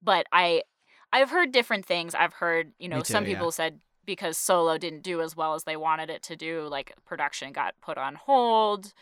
[0.02, 0.64] but I
[1.14, 2.16] I've heard different things.
[2.16, 3.34] I've heard you know too, some yeah.
[3.34, 3.80] people said
[4.12, 7.76] because Solo didn't do as well as they wanted it to do, like production got
[7.82, 8.94] put on hold.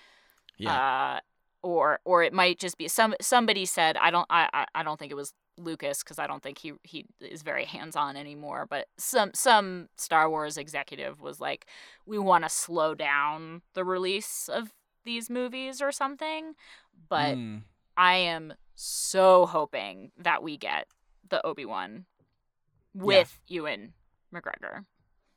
[0.57, 0.73] Yeah.
[0.73, 1.19] Uh,
[1.61, 5.11] or or it might just be some somebody said I don't I I, don't think
[5.11, 8.65] it was Lucas because I don't think he he is very hands on anymore.
[8.69, 11.65] But some some Star Wars executive was like,
[12.05, 14.71] we want to slow down the release of
[15.03, 16.53] these movies or something.
[17.09, 17.63] But Mm.
[17.97, 20.87] I am so hoping that we get
[21.27, 22.05] the Obi Wan
[22.93, 23.93] with Ewan
[24.33, 24.85] McGregor.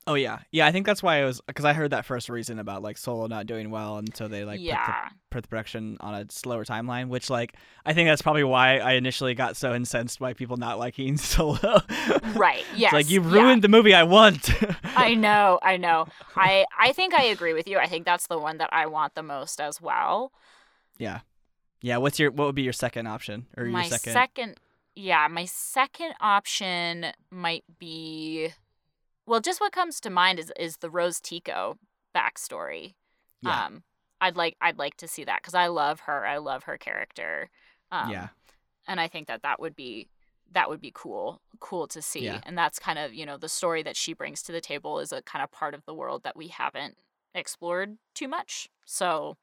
[0.07, 0.67] Oh yeah, yeah.
[0.67, 3.29] I think that's why I was because I heard that first reason about like Solo
[3.29, 4.95] not doing well, and so they like put, the,
[5.31, 7.07] put the production on a slower timeline.
[7.07, 7.55] Which like
[7.87, 11.83] I think that's probably why I initially got so incensed by people not liking Solo.
[12.35, 12.65] Right.
[12.75, 12.89] Yes.
[12.89, 13.33] it's like you yeah.
[13.33, 14.51] ruined the movie I want.
[14.97, 16.07] I know, I know.
[16.37, 17.79] I I think I agree with you.
[17.79, 20.33] I think that's the one that I want the most as well.
[20.99, 21.21] yeah,
[21.81, 21.99] yeah.
[21.99, 24.59] What's your what would be your second option or my your second?
[24.97, 28.53] yeah, my second option might be
[29.27, 31.79] well, just what comes to mind is is the Rose Tico
[32.15, 32.95] backstory.
[33.43, 33.67] Yeah.
[33.67, 33.83] Um
[34.21, 36.27] I'd like I'd like to see that cuz I love her.
[36.27, 37.51] I love her character.
[37.91, 38.29] Um yeah,
[38.87, 40.09] and I think that that would be
[40.51, 42.41] that would be cool cool to see Yeah.
[42.45, 45.13] and that's kind of you know the story that she brings to the table is
[45.13, 46.99] a kind of part of the world that we haven't
[47.35, 49.37] explored too much so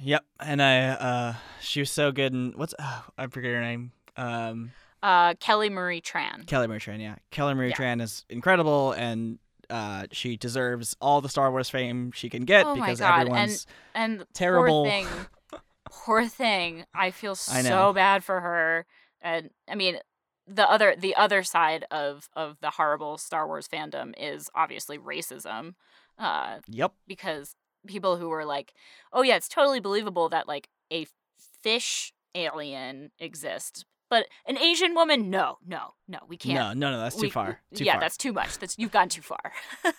[0.00, 0.24] yep.
[0.38, 3.92] And I uh she was so good and what's uh, I forget her name.
[4.16, 4.72] Um,
[5.02, 7.00] uh kelly marie tran Kelly Marie Tran.
[7.00, 7.76] Yeah, Kelly Marie Yeah.
[7.76, 9.38] Tran is incredible and.
[9.70, 13.20] Uh, she deserves all the Star Wars fame she can get Oh because God, and-
[13.28, 14.84] everyone's and Terrible.
[14.84, 15.06] poor thing
[15.90, 18.86] poor thing i feel I so bad for her
[19.20, 19.98] and i mean
[20.46, 25.74] the other the other side of of the horrible star wars fandom is obviously racism
[26.18, 26.94] uh yep.
[27.06, 27.54] because
[27.86, 28.72] people who were like,
[29.12, 31.06] "Oh yeah, it's totally believable that like a
[31.62, 37.02] fish alien exists, but an Asian woman, no, no, no, we can't." No, no, no,
[37.02, 37.60] that's too we- far.
[37.74, 38.00] Too yeah, far.
[38.00, 38.58] that's too much.
[38.58, 39.52] That's you've gone too far.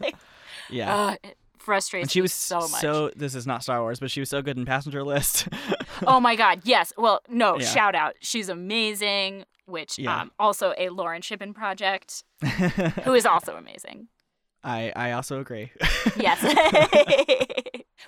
[0.00, 0.16] Like,
[0.68, 0.94] yeah.
[0.94, 2.80] uh, it frustrates and she was so much.
[2.80, 5.48] so this is not Star Wars, but she was so good in Passenger List.
[6.06, 6.92] oh my god, yes.
[6.96, 7.66] Well, no, Yeah.
[7.66, 8.14] shout out.
[8.20, 9.44] She's amazing.
[9.66, 10.22] Which Yeah.
[10.22, 12.24] um, also a Lauren Shippen project,
[13.04, 14.08] who is also amazing.
[14.64, 15.70] I I also agree.
[16.16, 16.38] Yes,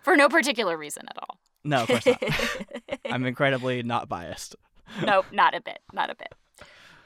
[0.03, 1.39] for no particular reason at all.
[1.65, 2.23] no, of course not.
[3.11, 4.57] I'm incredibly not biased.
[5.05, 6.33] nope, not a bit, not a bit.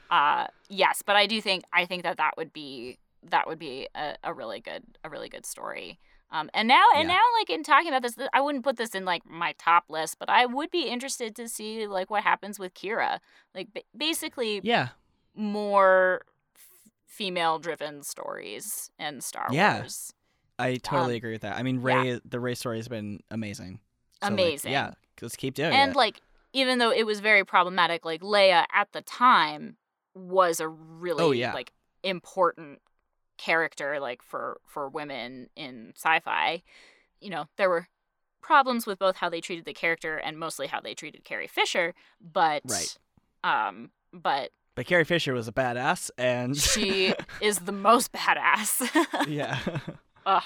[0.09, 3.87] Uh, yes, but I do think I think that that would be that would be
[3.95, 5.99] a, a really good a really good story.
[6.29, 7.15] Um, and now and Yeah.
[7.15, 10.17] now, like in talking about this, I wouldn't put this in like my top list,
[10.19, 13.19] but I would be interested to see like what happens with Qi'ra.
[13.55, 14.89] Like ba- basically, Yeah.
[15.35, 16.23] more
[16.55, 19.79] f- female driven stories in Star Yeah.
[19.79, 20.13] Wars.
[20.59, 21.55] I totally Um, agree with that.
[21.57, 22.01] I mean, yeah.
[22.01, 23.79] Rey, the Rey story has been amazing.
[24.21, 24.71] So, like, Amazing.
[24.71, 25.95] yeah, let's keep doing and it.
[25.95, 26.21] like
[26.57, 29.77] even though it was very problematic like leia at the time
[30.15, 31.53] was a really Oh, yeah.
[31.53, 31.71] like
[32.03, 32.79] important
[33.37, 36.63] character like for for women in sci-fi
[37.21, 37.87] you know there were
[38.41, 41.93] problems with both how they treated the character and mostly how they treated carrie fisher
[42.19, 42.97] but Right.
[43.43, 47.11] um but but Carrie Fisher was a badass, and she
[47.41, 48.71] is the most badass
[49.27, 49.57] yeah,
[50.25, 50.43] Ugh.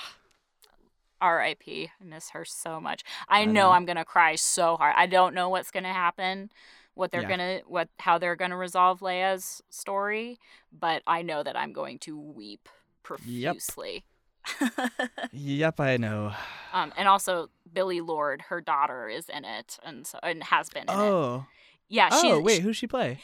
[1.22, 1.92] R.I.P.
[2.02, 3.04] I miss her so much.
[3.30, 3.72] I, I know, know.
[3.72, 4.96] I'm gonna cry so hard.
[4.98, 6.50] I don't know what's gonna happen,
[6.96, 7.28] what they're Yeah.
[7.30, 10.40] gonna, what how they're gonna resolve Leia's story,
[10.72, 12.68] but I know that I'm going to weep
[13.04, 14.04] profusely.
[15.32, 16.34] yep, I know.
[16.74, 20.84] um, and also Billie Lourd, her daughter, is in it, and so and has been
[20.84, 20.96] in it.
[20.96, 21.46] Oh,
[21.90, 23.20] Yeah, oh, wait, who'd she play?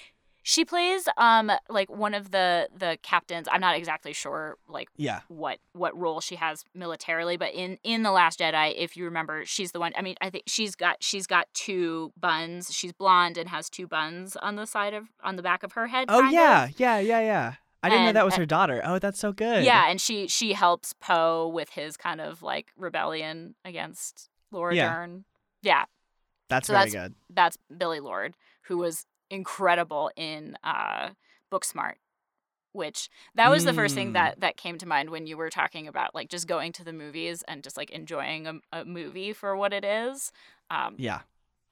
[0.50, 3.48] She plays um like one of the the captains.
[3.52, 8.04] I'm not exactly sure like Yeah, what what role she has militarily but in in
[8.04, 11.04] the last jedi if you remember she's the one i mean i think she's got
[11.04, 15.36] she's got two buns she's blonde and has two buns on the side of on
[15.36, 16.80] the back of her head Oh yeah, of.
[16.80, 17.54] yeah, yeah, yeah.
[17.84, 18.82] I didn't know that was and- her daughter.
[18.86, 19.66] Oh, that's so good.
[19.66, 24.94] yeah and she she helps poe with his kind of like rebellion against laura Yeah.
[24.94, 25.26] dern
[25.62, 25.84] yeah
[26.48, 27.16] that's so very that's- good.
[27.30, 28.36] that's billie lourd
[28.68, 31.10] who was incredible in uh
[31.52, 31.96] booksmart
[32.74, 34.14] which that was the first thing Mm.
[34.14, 36.94] that that came to mind when you were talking about like just going to the
[36.94, 40.32] movies and just like enjoying a, a movie for what it is
[40.70, 41.22] um Yeah,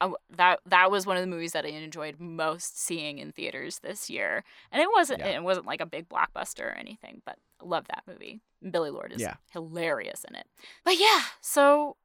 [0.02, 3.80] I that that was one of the movies that I enjoyed most seeing in theaters
[3.80, 5.28] this year and it wasn't Yeah.
[5.28, 8.42] it wasn't like a big blockbuster or anything but I love that movie
[8.72, 9.36] Billie Lourd is Yeah.
[9.52, 10.48] hilarious in it
[10.84, 11.98] but yeah so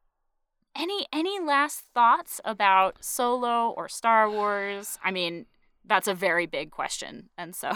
[0.76, 4.98] any any last thoughts about Solo or Star Wars?
[5.04, 5.46] I mean,
[5.84, 7.72] that's a very big question, and so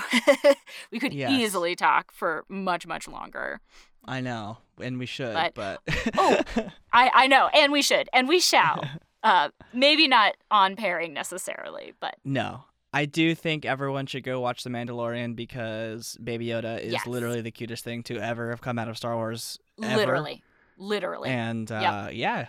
[0.90, 1.30] we could Yes.
[1.32, 3.60] easily talk for much much longer.
[4.04, 5.80] I know, and we should, But- but,
[6.16, 6.40] Oh.
[6.92, 8.84] I I know, and we should, and we shall.
[9.24, 12.64] Uh, maybe not on pairing necessarily, but no.
[12.92, 17.06] I do think everyone should go watch The Mandalorian because Baby Yoda is Yes.
[17.06, 19.58] literally the cutest thing to ever have come out of Star Wars.
[19.82, 19.96] ever.
[19.96, 20.42] literally,
[20.76, 22.12] literally, And uh, Yep.
[22.16, 22.46] yeah,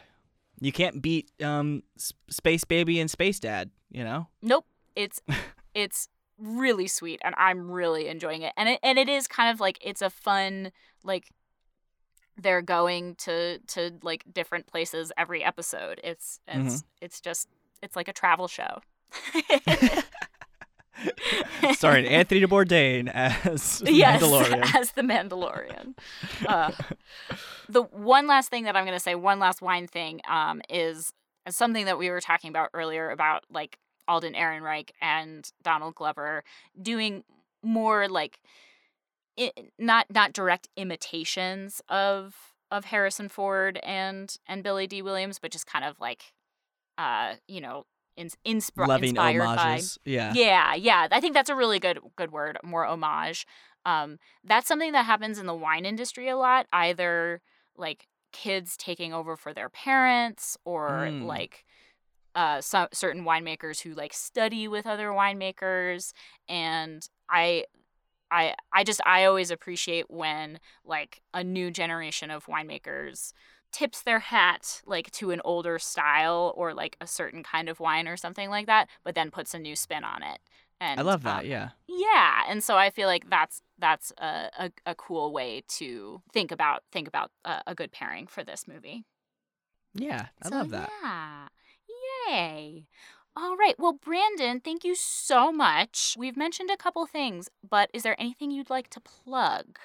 [0.59, 1.83] you can't beat um,
[2.29, 3.69] Space Baby and Space Dad.
[3.91, 4.27] You know?
[4.41, 4.65] nope.
[4.95, 5.21] It's
[5.73, 6.07] it's
[6.37, 9.77] really sweet, and I'm really enjoying it, and it and it is kind of like
[9.81, 10.71] it's a fun
[11.03, 11.29] like
[12.37, 16.01] they're going to to like different places every episode.
[16.03, 16.85] It's it's Mm-hmm.
[17.01, 17.47] it's just
[17.81, 18.79] it's like a travel show.
[21.73, 24.75] Starring Anthony de Bourdain as yes, Mandalorian.
[24.75, 25.95] as the Mandalorian.
[26.45, 26.71] Uh,
[27.69, 31.13] the one last thing that I'm going to say, one last wine thing, um, is
[31.49, 33.77] something that we were talking about earlier about like
[34.07, 36.43] Alden Ehrenreich and Donald Glover
[36.81, 37.23] doing
[37.63, 38.39] more like
[39.37, 42.35] it, not not direct imitations of
[42.71, 46.33] of Harrison Ford and and Billy Dee Williams, but just kind of like,
[46.97, 47.85] uh, you know,
[48.17, 48.29] in,
[48.77, 49.97] Loving inspired homages.
[50.05, 50.11] by.
[50.11, 50.33] Yeah.
[50.33, 51.07] Yeah, yeah.
[51.11, 52.57] I think that's a really good good word.
[52.63, 53.45] More homage.
[53.85, 56.65] Um, that's something that happens in the wine industry a lot.
[56.73, 57.41] Either
[57.77, 61.25] like kids taking over for their parents, or Mm.
[61.25, 61.65] like
[62.35, 66.11] uh, some certain winemakers who like study with other winemakers.
[66.49, 67.65] And I
[68.31, 73.31] I I just I always appreciate when like a new generation of winemakers
[73.75, 78.07] tips their hat like to an older style or like a certain kind of wine
[78.07, 80.39] or something like that, but then puts a new spin on it.
[80.79, 81.43] And I love that.
[81.43, 81.69] um, yeah.
[81.87, 86.51] yeah, and so I feel like that's that's a, a, a cool way to think
[86.51, 89.05] about think about a, a good pairing for this movie.
[89.93, 90.27] Yeah.
[90.41, 90.89] I So, love that.
[91.03, 91.47] Yeah.
[92.29, 92.87] Yay.
[93.37, 93.75] All right.
[93.77, 96.15] Well, Brandon, thank you so much.
[96.17, 99.77] We've mentioned a couple things, but is there anything you'd like to plug?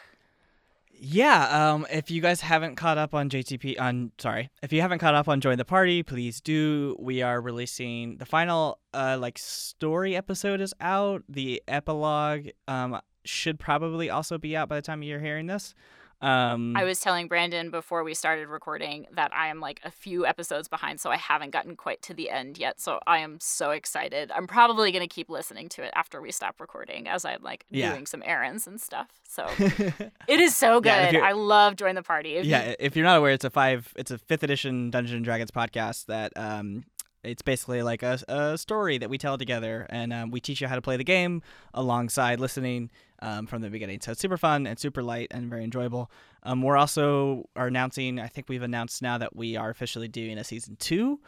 [1.02, 4.98] Yeah, um, if you guys haven't caught up on JTP, on sorry, if you haven't
[4.98, 6.94] caught up on Join the Party, please do.
[6.98, 11.22] We are releasing the final, uh, like story episode is out.
[11.26, 15.74] The epilogue, um, should probably also be out by the time you're hearing this.
[16.22, 20.26] Um, I was telling Brandon before we started recording that I am like a few
[20.26, 22.78] episodes behind, so I haven't gotten quite to the end yet.
[22.80, 24.30] So I am so excited.
[24.34, 27.64] I'm probably going to keep listening to it after we stop recording as I'm like
[27.70, 27.92] Yeah.
[27.92, 29.08] doing some errands and stuff.
[29.26, 31.12] So it is so good.
[31.12, 32.36] you're- I love Join the Party.
[32.36, 35.16] If you- yeah, if you're not aware, it's a five, it's a fifth edition Dungeons
[35.16, 36.84] and Dragons podcast that um,
[37.22, 40.68] it's basically like a, a story that we tell together, and um, we teach you
[40.68, 41.42] how to play the game
[41.74, 42.90] alongside listening
[43.20, 44.00] um, from the beginning.
[44.00, 46.10] So it's super fun and super light and very enjoyable.
[46.42, 48.18] Um, we're also are announcing.
[48.18, 51.20] I think we've announced now that we are officially doing a season two.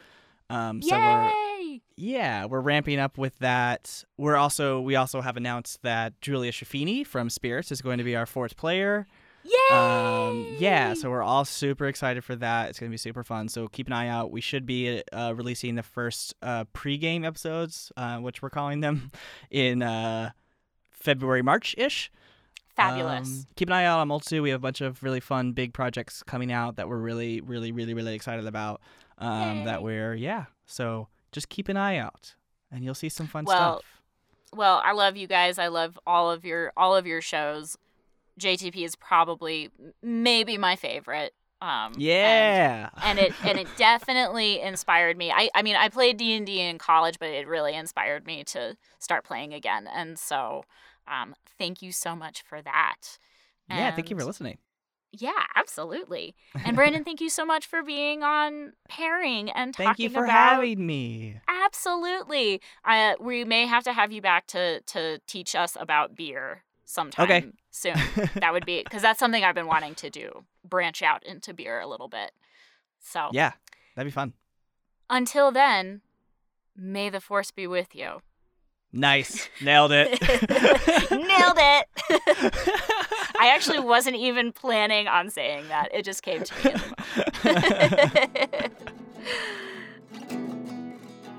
[0.49, 1.81] Um, so we're Yay!
[1.95, 4.03] yeah, we're ramping up with that.
[4.17, 8.15] We're also we also have announced that Julia Schifini from Spirits is going to be
[8.15, 9.07] our fourth player.
[9.43, 9.75] Yay!
[9.77, 12.69] Um, yeah, so we're all super excited for that.
[12.69, 13.49] It's gonna be super fun.
[13.49, 14.31] So keep an eye out.
[14.31, 19.11] We should be uh, releasing the first uh, pre-game episodes, uh, which we're calling them,
[19.51, 20.31] in uh,
[20.91, 22.11] February, March ish.
[22.75, 23.27] Fabulous.
[23.27, 24.41] Um, keep an eye out on Multitude.
[24.41, 27.71] We have a bunch of really fun big projects coming out that we're really, really,
[27.71, 28.81] really, really excited about.
[29.19, 30.45] Um, that we're yeah.
[30.65, 32.33] So just keep an eye out,
[32.71, 34.01] and you'll see some fun Well, stuff.
[34.55, 35.59] well, I love you guys.
[35.59, 37.77] I love all of your all of your shows.
[38.37, 39.69] JTP is probably
[40.01, 41.33] maybe my favorite.
[41.61, 42.89] Um, Yeah.
[43.01, 45.31] and it and it definitely inspired me.
[45.31, 48.43] I I mean I played D and D in college, but it really inspired me
[48.45, 49.87] to start playing again.
[49.93, 50.63] And so,
[51.07, 53.17] um, thank you so much for that.
[53.67, 53.91] yeah.
[53.91, 54.57] Thank you for listening.
[55.11, 56.35] Yeah, absolutely.
[56.63, 60.25] And Brandon, thank you so much for being on pairing and talking Thank you for
[60.25, 60.59] about.
[60.59, 61.39] having me.
[61.47, 62.61] Absolutely.
[62.85, 66.63] Uh, we may have to have you back to to teach us about beer
[66.93, 67.95] sometime soon.
[68.35, 70.45] That would be because that's something I've been wanting to do.
[70.63, 72.31] Branch out into beer a little bit.
[72.99, 73.53] So yeah,
[73.95, 74.33] that'd be fun.
[75.09, 76.01] until then,
[76.75, 78.21] may the force be with you.
[78.95, 79.49] Nice.
[79.59, 80.21] Nailed it.
[81.11, 81.87] Nailed it.
[83.39, 85.89] I actually wasn't even planning on saying that.
[85.91, 86.73] It just came to me.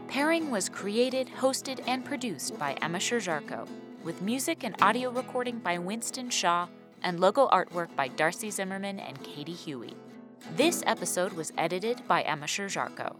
[0.08, 3.68] Pairing was created, hosted, and produced by Emma Sherjarko,
[4.04, 6.68] with music and audio recording by Winston Shaw
[7.02, 9.94] and logo artwork by Darcy Zimmerman and Katie Huey.
[10.56, 13.16] This episode was edited by Emma Sherjarko.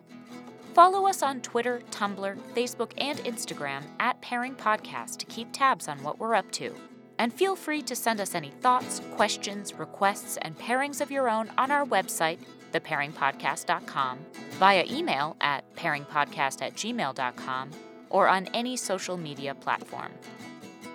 [0.74, 6.02] Follow us on Twitter, Tumblr, Facebook, and Instagram at Pairing Podcast to keep tabs on
[6.02, 6.74] what we're up to.
[7.19, 11.51] And feel free to send us any thoughts, questions, requests, and pairings of your own
[11.56, 12.40] on our website,
[12.73, 14.19] thepairingpodcast.com,
[14.59, 17.70] via email at pairingpodcast at gmail.com,
[18.11, 20.11] or on any social media platform.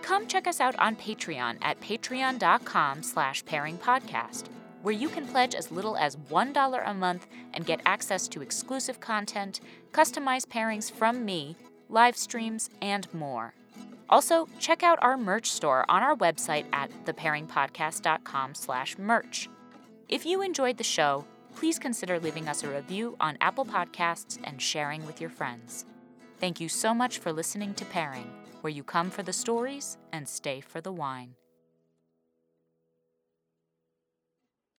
[0.10, 4.46] Come check us out on Patreon at patreon.com slash pairingpodcast,
[4.82, 9.00] where you can pledge as little as $1 a month and get access to exclusive
[9.00, 9.60] content,
[9.92, 11.56] customized pairings from me,
[11.90, 13.54] live streams, and more.
[14.10, 19.48] Also, check out our merch store on our website at thepairingpodcast.com slash merch.
[20.08, 21.24] If you enjoyed the show,
[21.56, 25.86] please consider leaving us a review on Apple Podcasts and sharing with your friends.
[26.40, 28.32] Thank you so much for listening to Pairing,
[28.62, 31.36] where you come for the stories and stay for the wine.